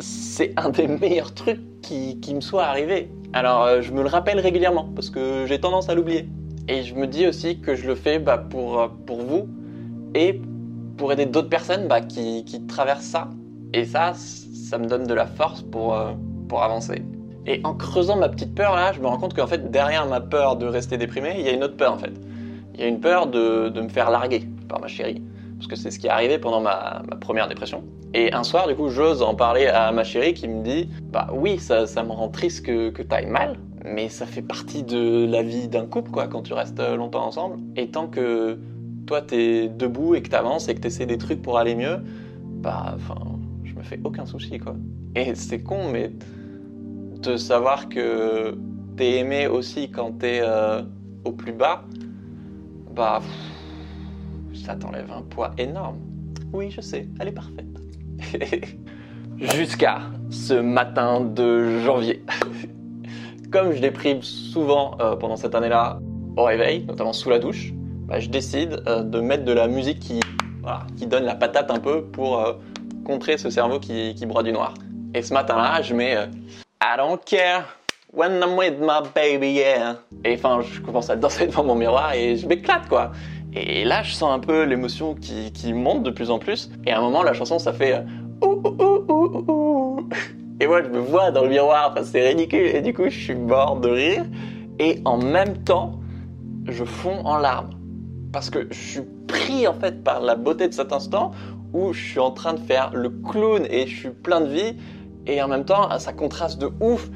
c'est 0.00 0.52
un 0.56 0.70
des 0.70 0.88
meilleurs 0.88 1.34
trucs 1.34 1.60
qui, 1.82 2.34
me 2.34 2.40
soit 2.40 2.64
arrivé. 2.64 3.10
Alors 3.32 3.82
je 3.82 3.92
me 3.92 4.02
le 4.02 4.08
rappelle 4.08 4.40
régulièrement 4.40 4.90
parce 4.94 5.10
que 5.10 5.44
j'ai 5.46 5.60
tendance 5.60 5.88
à 5.88 5.94
l'oublier. 5.94 6.28
Et 6.70 6.84
je 6.84 6.94
me 6.94 7.08
dis 7.08 7.26
aussi 7.26 7.60
que 7.60 7.74
je 7.74 7.84
le 7.88 7.96
fais 7.96 8.20
bah, 8.20 8.38
pour, 8.38 8.78
euh, 8.78 8.86
pour 9.04 9.22
vous 9.22 9.48
et 10.14 10.40
pour 10.96 11.12
aider 11.12 11.26
d'autres 11.26 11.48
personnes 11.48 11.88
bah, 11.88 12.00
qui, 12.00 12.44
qui, 12.44 12.64
traversent 12.66 13.06
ça. 13.06 13.28
Et 13.74 13.84
ça, 13.84 14.12
ça 14.14 14.78
me 14.78 14.86
donne 14.86 15.04
de 15.04 15.14
la 15.14 15.26
force 15.26 15.62
pour, 15.62 16.00
pour 16.48 16.62
avancer. 16.62 17.02
Et 17.46 17.60
en 17.64 17.74
creusant 17.74 18.16
ma 18.16 18.28
petite 18.28 18.54
peur 18.54 18.76
là, 18.76 18.92
je 18.92 19.00
me 19.00 19.08
rends 19.08 19.18
compte 19.18 19.34
qu'en 19.34 19.48
fait, 19.48 19.72
derrière 19.72 20.06
ma 20.06 20.20
peur 20.20 20.54
de 20.56 20.66
rester 20.66 20.96
déprimé, 20.96 21.34
il 21.38 21.44
y 21.44 21.48
a 21.48 21.52
une 21.52 21.64
autre 21.64 21.76
peur 21.76 21.92
en 21.92 21.98
fait. 21.98 22.12
Il 22.74 22.80
y 22.80 22.84
a 22.84 22.86
une 22.86 23.00
peur 23.00 23.26
de, 23.26 23.68
de 23.68 23.80
me 23.80 23.88
faire 23.88 24.08
larguer 24.08 24.46
par 24.68 24.80
ma 24.80 24.86
chérie 24.86 25.22
parce 25.60 25.68
que 25.68 25.76
c'est 25.76 25.90
ce 25.90 25.98
qui 25.98 26.06
est 26.06 26.10
arrivé 26.10 26.38
pendant 26.38 26.60
ma, 26.60 27.02
première 27.20 27.46
dépression. 27.46 27.84
Et 28.14 28.32
un 28.32 28.44
soir, 28.44 28.66
du 28.66 28.74
coup, 28.74 28.88
j'ose 28.88 29.20
en 29.20 29.34
parler 29.34 29.66
à 29.66 29.92
ma 29.92 30.04
chérie 30.04 30.32
qui 30.32 30.48
me 30.48 30.64
dit 30.64 30.88
Bah 31.12 31.28
oui, 31.34 31.58
ça, 31.58 31.86
ça 31.86 32.02
me 32.02 32.12
rend 32.12 32.28
triste 32.28 32.64
que, 32.64 32.88
que 32.88 33.02
tu 33.02 33.14
ailles 33.14 33.26
mal, 33.26 33.58
mais 33.84 34.08
ça 34.08 34.26
fait 34.26 34.42
partie 34.42 34.82
de 34.82 35.26
la 35.26 35.42
vie 35.42 35.68
d'un 35.68 35.86
couple, 35.86 36.10
quoi, 36.10 36.28
quand 36.28 36.42
tu 36.42 36.52
restes 36.52 36.80
longtemps 36.80 37.26
ensemble. 37.26 37.58
Et 37.76 37.90
tant 37.90 38.08
que 38.08 38.58
toi, 39.06 39.22
t'es 39.22 39.68
debout 39.68 40.14
et 40.14 40.22
que 40.22 40.28
t'avances 40.28 40.68
et 40.68 40.74
que 40.74 40.80
t'essaies 40.80 41.06
des 41.06 41.18
trucs 41.18 41.42
pour 41.42 41.58
aller 41.58 41.74
mieux, 41.74 41.98
bah, 42.44 42.94
enfin, 42.94 43.20
je 43.64 43.74
me 43.74 43.82
fais 43.82 44.00
aucun 44.04 44.26
souci, 44.26 44.58
quoi. 44.58 44.76
Et 45.14 45.34
c'est 45.34 45.62
con, 45.62 45.90
mais 45.90 46.12
de 47.22 47.36
savoir 47.36 47.88
que 47.88 48.56
t'es 48.96 49.18
aimé 49.18 49.46
aussi 49.46 49.90
quand 49.90 50.12
t'es 50.18 50.40
euh, 50.42 50.82
au 51.24 51.32
plus 51.32 51.52
bas, 51.52 51.84
bah 52.94 53.20
ça 54.54 54.74
t'enlève 54.74 55.10
un 55.10 55.22
poids 55.22 55.52
énorme. 55.58 55.98
Oui, 56.52 56.70
je 56.70 56.80
sais, 56.80 57.08
elle 57.18 57.28
est 57.28 57.32
parfaite. 57.32 57.66
Jusqu'à 59.38 60.00
ce 60.30 60.54
matin 60.54 61.20
de 61.20 61.80
janvier. 61.80 62.22
Comme 63.50 63.72
je 63.72 63.80
déprime 63.80 64.22
souvent 64.22 64.96
euh, 65.00 65.16
pendant 65.16 65.34
cette 65.34 65.56
année-là 65.56 65.98
au 66.36 66.44
réveil, 66.44 66.84
notamment 66.86 67.12
sous 67.12 67.30
la 67.30 67.40
douche, 67.40 67.72
bah, 68.06 68.20
je 68.20 68.28
décide 68.28 68.80
euh, 68.86 69.02
de 69.02 69.20
mettre 69.20 69.44
de 69.44 69.52
la 69.52 69.66
musique 69.66 69.98
qui, 69.98 70.20
qui 70.96 71.06
donne 71.06 71.24
la 71.24 71.34
patate 71.34 71.68
un 71.72 71.80
peu 71.80 72.04
pour 72.04 72.38
euh, 72.38 72.52
contrer 73.04 73.38
ce 73.38 73.50
cerveau 73.50 73.80
qui, 73.80 74.14
qui 74.14 74.24
broie 74.24 74.44
du 74.44 74.52
noir. 74.52 74.74
Et 75.14 75.22
ce 75.22 75.34
matin-là, 75.34 75.82
je 75.82 75.94
mets 75.94 76.14
I 76.80 76.96
don't 76.96 77.18
care 77.26 77.64
when 78.12 78.40
I'm 78.40 78.56
with 78.56 78.78
my 78.78 79.00
baby, 79.16 79.54
yeah. 79.54 79.96
Et 80.24 80.34
enfin, 80.34 80.60
je 80.60 80.80
commence 80.80 81.10
à 81.10 81.16
danser 81.16 81.48
devant 81.48 81.64
mon 81.64 81.74
miroir 81.74 82.14
et 82.14 82.36
je 82.36 82.46
m'éclate 82.46 82.88
quoi. 82.88 83.10
Et 83.52 83.84
là, 83.84 84.04
je 84.04 84.12
sens 84.12 84.32
un 84.32 84.38
peu 84.38 84.62
l'émotion 84.62 85.16
qui, 85.16 85.50
qui, 85.50 85.72
monte 85.72 86.04
de 86.04 86.10
plus 86.10 86.30
en 86.30 86.38
plus. 86.38 86.70
Et 86.86 86.92
à 86.92 86.98
un 86.98 87.00
moment, 87.00 87.24
la 87.24 87.32
chanson, 87.32 87.58
ça 87.58 87.72
fait 87.72 88.04
Et 90.60 90.66
moi, 90.66 90.82
je 90.82 90.88
me 90.90 90.98
vois 90.98 91.30
dans 91.30 91.42
le 91.42 91.48
miroir, 91.48 91.94
c'est 92.02 92.28
ridicule. 92.28 92.66
Et 92.66 92.82
du 92.82 92.92
coup, 92.92 93.04
je 93.04 93.18
suis 93.18 93.34
mort 93.34 93.80
de 93.80 93.88
rire. 93.88 94.24
Et 94.78 95.00
en 95.06 95.16
même 95.16 95.56
temps, 95.64 96.00
je 96.68 96.84
fonds 96.84 97.24
en 97.24 97.38
larmes. 97.38 97.70
Parce 98.30 98.50
que 98.50 98.66
je 98.70 98.78
suis 98.78 99.02
pris, 99.26 99.66
en 99.66 99.72
fait, 99.72 100.04
par 100.04 100.20
la 100.20 100.34
beauté 100.34 100.68
de 100.68 100.74
cet 100.74 100.92
instant 100.92 101.32
où 101.72 101.92
je 101.94 102.04
suis 102.04 102.20
en 102.20 102.30
train 102.32 102.52
de 102.52 102.60
faire 102.60 102.90
le 102.92 103.08
clown 103.08 103.64
et 103.70 103.86
je 103.86 103.96
suis 103.96 104.10
plein 104.10 104.42
de 104.42 104.48
vie. 104.48 104.76
Et 105.26 105.40
en 105.40 105.48
même 105.48 105.64
temps, 105.64 105.98
ça 105.98 106.12
contraste 106.12 106.60
de 106.60 106.70
ouf 106.80 107.08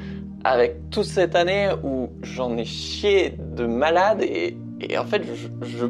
avec 0.45 0.91
toute 0.91 1.05
cette 1.05 1.35
année 1.35 1.69
où 1.83 2.11
j'en 2.23 2.57
ai 2.57 2.65
chié 2.65 3.37
de 3.39 3.67
malade. 3.67 4.23
Et, 4.23 4.57
en 4.97 5.05
fait, 5.05 5.23
je, 5.23 5.67
je 5.67 5.87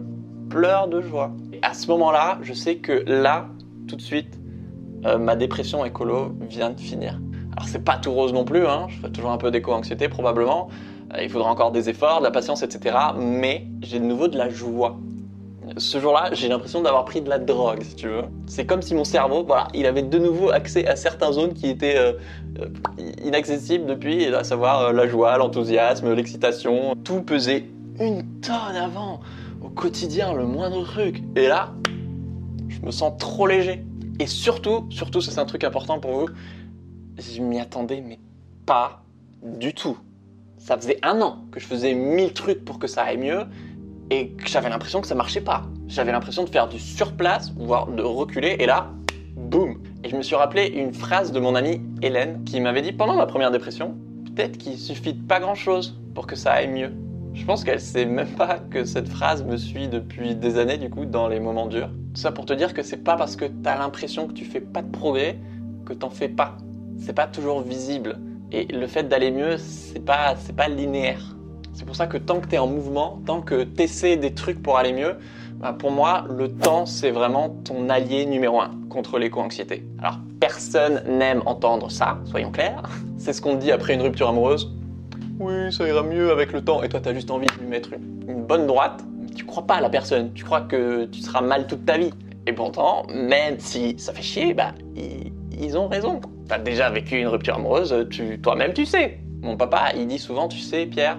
pleure 0.50 0.88
de 0.88 1.00
joie. 1.00 1.30
Et 1.52 1.60
à 1.62 1.72
ce 1.72 1.86
moment-là, 1.88 2.38
je 2.42 2.52
sais 2.52 2.76
que 2.76 3.04
là, 3.06 3.46
tout 3.86 3.94
de 3.94 4.02
suite, 4.02 4.40
euh, 5.06 5.18
ma 5.18 5.36
dépression 5.36 5.84
écolo 5.84 6.34
vient 6.48 6.70
de 6.70 6.80
finir. 6.80 7.20
Alors 7.56 7.68
c'est 7.68 7.84
pas 7.84 7.96
tout 7.96 8.12
rose 8.12 8.32
non 8.32 8.44
plus, 8.44 8.66
hein. 8.66 8.86
je 8.88 8.98
fais 9.00 9.10
toujours 9.10 9.30
un 9.30 9.38
peu 9.38 9.50
d'éco-anxiété 9.50 10.08
probablement, 10.08 10.68
euh, 11.14 11.22
il 11.22 11.30
faudra 11.30 11.50
encore 11.50 11.70
des 11.70 11.88
efforts, 11.88 12.18
de 12.18 12.24
la 12.24 12.30
patience, 12.30 12.62
etc. 12.62 12.96
Mais 13.16 13.66
j'ai 13.82 14.00
de 14.00 14.04
nouveau 14.04 14.28
de 14.28 14.36
la 14.36 14.48
joie. 14.48 14.96
Ce 15.78 15.98
jour-là, 15.98 16.30
j'ai 16.32 16.48
l'impression 16.48 16.82
d'avoir 16.82 17.04
pris 17.04 17.22
de 17.22 17.28
la 17.28 17.38
drogue, 17.38 17.82
si 17.82 17.94
tu 17.94 18.08
veux. 18.08 18.24
C'est 18.46 18.66
comme 18.66 18.82
si 18.82 18.94
mon 18.94 19.04
cerveau, 19.04 19.44
voilà, 19.44 19.68
il 19.72 19.86
avait 19.86 20.02
de 20.02 20.18
nouveau 20.18 20.50
accès 20.50 20.86
à 20.86 20.94
certaines 20.94 21.32
zones 21.32 21.54
qui 21.54 21.68
étaient 21.68 21.96
euh, 21.96 22.12
inaccessibles 23.24 23.86
depuis, 23.86 24.26
à 24.26 24.44
savoir 24.44 24.92
la 24.92 25.08
joie, 25.08 25.38
l'enthousiasme, 25.38 26.12
l'excitation. 26.12 26.94
Tout 27.02 27.22
pesait 27.22 27.64
une 27.98 28.40
tonne 28.40 28.76
avant 28.76 29.20
au 29.62 29.68
quotidien, 29.68 30.34
le 30.34 30.44
moindre 30.44 30.84
truc. 30.84 31.22
Et 31.34 31.48
là, 31.48 31.72
je 32.68 32.80
me 32.84 32.90
sens 32.90 33.14
trop 33.18 33.46
léger. 33.46 33.84
Et 34.20 34.26
surtout, 34.26 34.86
surtout, 34.90 35.20
c'est 35.20 35.38
un 35.40 35.46
truc 35.46 35.64
important 35.64 35.98
pour 35.98 36.12
vous, 36.12 36.28
je 37.18 37.42
m'y 37.42 37.60
attendais, 37.60 38.00
mais 38.00 38.18
pas 38.66 39.02
du 39.42 39.74
tout. 39.74 39.98
Ça 40.58 40.76
faisait 40.76 40.98
un 41.02 41.20
an 41.20 41.44
que 41.50 41.60
je 41.60 41.66
faisais 41.66 41.94
mille 41.94 42.32
trucs 42.32 42.64
pour 42.64 42.78
que 42.78 42.86
ça 42.86 43.02
aille 43.02 43.18
mieux 43.18 43.44
et 44.10 44.30
que 44.30 44.48
j'avais 44.48 44.68
l'impression 44.68 45.00
que 45.00 45.06
ça 45.06 45.14
marchait 45.14 45.40
pas. 45.40 45.64
J'avais 45.88 46.12
l'impression 46.12 46.44
de 46.44 46.48
faire 46.48 46.68
du 46.68 46.78
surplace, 46.78 47.52
voire 47.56 47.86
de 47.86 48.02
reculer, 48.02 48.56
et 48.58 48.66
là, 48.66 48.90
boum 49.36 49.82
Et 50.02 50.08
je 50.08 50.16
me 50.16 50.22
suis 50.22 50.36
rappelé 50.36 50.66
une 50.66 50.94
phrase 50.94 51.32
de 51.32 51.40
mon 51.40 51.54
amie 51.54 51.80
Hélène 52.02 52.44
qui 52.44 52.60
m'avait 52.60 52.82
dit 52.82 52.92
pendant 52.92 53.16
ma 53.16 53.26
première 53.26 53.50
dépression 53.50 53.96
peut-être 54.34 54.58
qu'il 54.58 54.78
suffit 54.78 55.14
de 55.14 55.22
pas 55.22 55.40
grand-chose 55.40 55.98
pour 56.14 56.26
que 56.26 56.36
ça 56.36 56.52
aille 56.52 56.68
mieux. 56.68 56.92
Je 57.34 57.44
pense 57.44 57.64
qu'elle 57.64 57.80
sait 57.80 58.04
même 58.04 58.28
pas 58.28 58.58
que 58.58 58.84
cette 58.84 59.08
phrase 59.08 59.44
me 59.44 59.56
suit 59.56 59.88
depuis 59.88 60.36
des 60.36 60.58
années, 60.58 60.78
du 60.78 60.88
coup, 60.88 61.04
dans 61.04 61.28
les 61.28 61.40
moments 61.40 61.66
durs. 61.66 61.90
Tout 62.14 62.20
ça 62.20 62.32
pour 62.32 62.46
te 62.46 62.52
dire 62.52 62.74
que 62.74 62.82
c'est 62.82 63.02
pas 63.02 63.16
parce 63.16 63.36
que 63.36 63.44
t'as 63.44 63.76
l'impression 63.76 64.28
que 64.28 64.32
tu 64.32 64.44
fais 64.44 64.60
pas 64.60 64.82
de 64.82 64.90
progrès 64.90 65.38
que 65.84 65.92
t'en 65.92 66.10
fais 66.10 66.28
pas. 66.28 66.56
C'est 66.98 67.12
pas 67.12 67.26
toujours 67.26 67.62
visible. 67.62 68.18
Et 68.52 68.66
le 68.66 68.86
fait 68.86 69.04
d'aller 69.04 69.30
mieux, 69.30 69.58
c'est 69.58 70.04
pas, 70.04 70.34
c'est 70.36 70.54
pas 70.54 70.68
linéaire. 70.68 71.36
C'est 71.72 71.84
pour 71.84 71.96
ça 71.96 72.06
que 72.06 72.16
tant 72.16 72.40
que 72.40 72.46
tu 72.46 72.54
es 72.54 72.58
en 72.58 72.68
mouvement, 72.68 73.20
tant 73.26 73.42
que 73.42 73.64
tu 73.64 73.82
essaies 73.82 74.16
des 74.16 74.32
trucs 74.32 74.62
pour 74.62 74.78
aller 74.78 74.92
mieux, 74.92 75.16
bah, 75.58 75.74
pour 75.76 75.90
moi, 75.90 76.24
le 76.28 76.52
temps, 76.52 76.86
c'est 76.86 77.10
vraiment 77.10 77.48
ton 77.64 77.88
allié 77.88 78.26
numéro 78.26 78.60
un 78.60 78.70
contre 78.90 79.18
l'éco-anxiété. 79.18 79.84
Alors, 79.98 80.18
personne 80.38 81.02
n'aime 81.06 81.42
entendre 81.46 81.90
ça, 81.90 82.18
soyons 82.26 82.50
clairs. 82.50 82.82
C'est 83.18 83.32
ce 83.32 83.40
qu'on 83.40 83.54
dit 83.54 83.72
après 83.72 83.94
une 83.94 84.02
rupture 84.02 84.28
amoureuse. 84.28 84.72
Oui, 85.40 85.72
ça 85.72 85.88
ira 85.88 86.02
mieux 86.02 86.30
avec 86.30 86.52
le 86.52 86.62
temps. 86.62 86.82
Et 86.82 86.88
toi, 86.88 87.00
tu 87.00 87.08
as 87.08 87.14
juste 87.14 87.30
envie 87.30 87.46
de 87.46 87.60
lui 87.60 87.66
mettre 87.66 87.92
une, 87.92 88.44
bonne 88.44 88.66
droite. 88.66 89.02
Tu 89.34 89.44
crois 89.44 89.66
pas 89.66 89.76
à 89.76 89.80
la 89.80 89.88
personne. 89.90 90.32
Tu 90.34 90.44
crois 90.44 90.60
que 90.60 91.06
tu 91.06 91.20
seras 91.20 91.40
mal 91.40 91.66
toute 91.66 91.84
ta 91.86 91.98
vie. 91.98 92.10
Et 92.46 92.52
pourtant, 92.52 93.04
même 93.12 93.58
si 93.58 93.94
ça 93.98 94.12
fait 94.12 94.22
chier, 94.22 94.54
bah, 94.54 94.74
ils 95.60 95.76
ont 95.76 95.88
raison. 95.88 96.20
Tu 96.48 96.54
as 96.54 96.58
déjà 96.58 96.90
vécu 96.90 97.18
une 97.18 97.28
rupture 97.28 97.56
amoureuse, 97.56 97.94
toi-même 98.42 98.72
tu 98.72 98.86
sais. 98.86 99.20
Mon 99.42 99.56
papa, 99.56 99.92
il 99.94 100.06
dit 100.06 100.18
souvent, 100.18 100.48
tu 100.48 100.58
sais, 100.58 100.86
Pierre, 100.86 101.18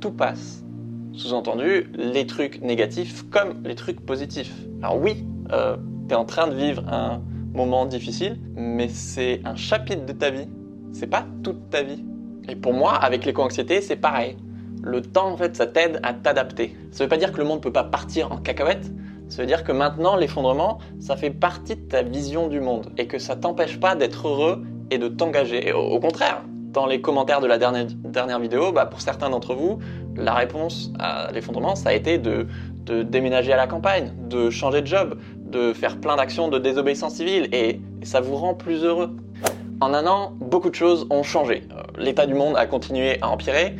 tout 0.00 0.10
passe. 0.10 0.64
Sous-entendu, 1.12 1.90
les 1.96 2.26
trucs 2.26 2.60
négatifs 2.62 3.28
comme 3.30 3.62
les 3.64 3.74
trucs 3.74 4.00
positifs. 4.04 4.54
Alors 4.82 4.98
oui, 5.00 5.24
euh, 5.52 5.76
tu 6.08 6.14
es 6.14 6.16
en 6.16 6.24
train 6.24 6.48
de 6.48 6.54
vivre 6.54 6.82
un 6.88 7.20
moment 7.54 7.86
difficile, 7.86 8.38
mais 8.54 8.88
c'est 8.88 9.40
un 9.44 9.56
chapitre 9.56 10.06
de 10.06 10.12
ta 10.12 10.30
vie. 10.30 10.48
C'est 10.92 11.06
pas 11.06 11.26
toute 11.42 11.70
ta 11.70 11.82
vie. 11.82 12.04
Et 12.48 12.56
pour 12.56 12.72
moi, 12.72 12.94
avec 12.94 13.24
l'éco-anxiété, 13.24 13.80
c'est 13.80 13.96
pareil. 13.96 14.36
Le 14.82 15.02
temps, 15.02 15.32
en 15.32 15.36
fait, 15.36 15.56
ça 15.56 15.66
t'aide 15.66 16.00
à 16.02 16.14
t'adapter. 16.14 16.76
Ça 16.92 17.04
veut 17.04 17.08
pas 17.08 17.16
dire 17.16 17.32
que 17.32 17.38
le 17.38 17.44
monde 17.44 17.60
peut 17.60 17.72
pas 17.72 17.84
partir 17.84 18.32
en 18.32 18.38
cacahuète. 18.38 18.90
Ça 19.28 19.42
veut 19.42 19.46
dire 19.46 19.62
que 19.62 19.72
maintenant, 19.72 20.16
l'effondrement, 20.16 20.78
ça 20.98 21.16
fait 21.16 21.30
partie 21.30 21.76
de 21.76 21.82
ta 21.82 22.02
vision 22.02 22.48
du 22.48 22.60
monde 22.60 22.92
et 22.96 23.06
que 23.06 23.18
ça 23.18 23.36
t'empêche 23.36 23.78
pas 23.78 23.94
d'être 23.94 24.28
heureux 24.28 24.64
et 24.90 24.98
de 24.98 25.08
t'engager. 25.08 25.72
Au 25.72 26.00
contraire, 26.00 26.42
dans 26.72 26.86
les 26.86 27.00
commentaires 27.00 27.40
de 27.40 27.46
la 27.46 27.58
dernière, 27.58 28.38
vidéo, 28.38 28.72
bah, 28.72 28.86
pour 28.86 29.00
certains 29.00 29.30
d'entre 29.30 29.54
vous, 29.54 29.78
la 30.16 30.34
réponse 30.34 30.92
à 30.98 31.30
l'effondrement, 31.32 31.74
ça 31.74 31.90
a 31.90 31.92
été 31.92 32.18
de, 32.18 32.46
de, 32.84 33.02
déménager 33.02 33.52
à 33.52 33.56
la 33.56 33.66
campagne, 33.66 34.12
de 34.28 34.50
changer 34.50 34.82
de 34.82 34.86
job, 34.86 35.18
de 35.36 35.72
faire 35.72 35.98
plein 35.98 36.16
d'actions 36.16 36.48
de 36.48 36.58
désobéissance 36.58 37.14
civile, 37.14 37.48
et, 37.52 37.80
ça 38.02 38.20
vous 38.20 38.36
rend 38.36 38.54
plus 38.54 38.84
heureux. 38.84 39.16
En 39.80 39.92
un 39.92 40.06
an, 40.06 40.32
beaucoup 40.40 40.70
de 40.70 40.74
choses 40.74 41.06
ont 41.10 41.22
changé. 41.22 41.64
Euh, 41.72 41.82
l'état 41.98 42.26
du 42.26 42.34
monde 42.34 42.56
a 42.56 42.66
continué 42.66 43.20
à 43.22 43.28
empirer, 43.28 43.74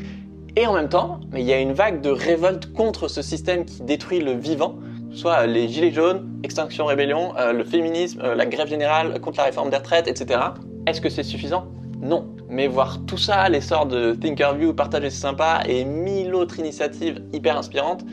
et 0.57 0.67
en 0.67 0.73
même 0.73 0.89
temps, 0.89 1.21
il 1.35 1.43
y 1.43 1.53
a 1.53 1.61
une 1.61 1.73
vague 1.73 2.01
de 2.01 2.11
révolte 2.11 2.73
contre 2.73 3.07
ce 3.07 3.23
système 3.23 3.65
qui 3.65 3.83
détruit 3.83 4.21
le 4.21 4.33
vivant, 4.33 4.77
soit 5.11 5.47
les 5.47 5.69
gilets 5.69 5.93
jaunes, 5.93 6.41
Extinction 6.43 6.87
Rébellion, 6.87 7.37
euh, 7.37 7.53
le 7.53 7.65
féminisme, 7.65 8.21
euh, 8.23 8.35
la 8.35 8.47
grève 8.47 8.69
générale 8.69 9.21
contre 9.21 9.39
la 9.39 9.45
réforme 9.45 9.71
des 9.71 9.77
retraites, 9.77 10.09
etc. 10.09 10.41
Est-ce 10.87 11.01
que 11.01 11.09
c'est 11.09 11.23
suffisant? 11.23 11.67
Non. 12.01 12.29
Mais 12.49 12.67
voir 12.67 13.05
tout 13.07 13.19
ça, 13.19 13.49
l'essor 13.49 13.87
de 13.87 14.15
Thinkerview, 14.15 14.73
partager 14.73 15.11
c'est 15.11 15.21
sympa 15.21 15.63
et 15.67 15.85
mille 15.85 16.35
autres 16.35 16.59
initiatives 16.59 17.23
hyper 17.33 17.57
inspirantes, 17.59 18.05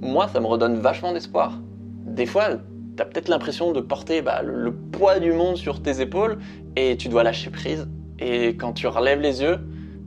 moi 0.00 0.28
ça 0.28 0.40
me 0.40 0.46
redonne 0.46 0.76
vachement 0.78 1.12
d'espoir. 1.12 1.58
Des 2.06 2.26
fois, 2.26 2.58
t'as 2.96 3.04
peut-être 3.04 3.28
l'impression 3.28 3.72
de 3.72 3.80
porter 3.80 4.22
bah, 4.22 4.42
le, 4.42 4.72
poids 4.72 5.20
du 5.20 5.32
monde 5.32 5.56
sur 5.56 5.82
tes 5.82 6.00
épaules 6.00 6.38
et 6.74 6.96
tu 6.96 7.08
dois 7.08 7.22
lâcher 7.22 7.50
prise. 7.50 7.88
Et 8.18 8.56
quand 8.56 8.72
tu 8.72 8.86
relèves 8.88 9.20
les 9.20 9.42
yeux, 9.42 9.58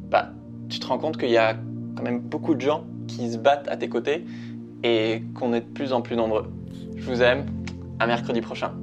bah, 0.09 0.31
tu 0.67 0.79
te 0.79 0.87
rends 0.87 0.97
compte 0.97 1.17
qu'il 1.17 1.29
y 1.29 1.37
a 1.37 1.55
quand 1.95 2.03
même 2.03 2.19
beaucoup 2.19 2.55
de 2.55 2.61
gens 2.61 2.85
qui 3.07 3.31
se 3.31 3.37
battent 3.37 3.67
à 3.69 3.77
tes 3.77 3.87
côtés 3.87 4.25
et 4.83 5.23
qu'on 5.35 5.53
est 5.53 5.61
de 5.61 5.73
plus 5.73 5.93
en 5.93 6.01
plus 6.01 6.15
nombreux. 6.15 6.51
Je 6.95 7.05
vous 7.09 7.21
aime, 7.21 7.45
à 7.99 8.07
mercredi 8.07 8.41
prochain. 8.41 8.73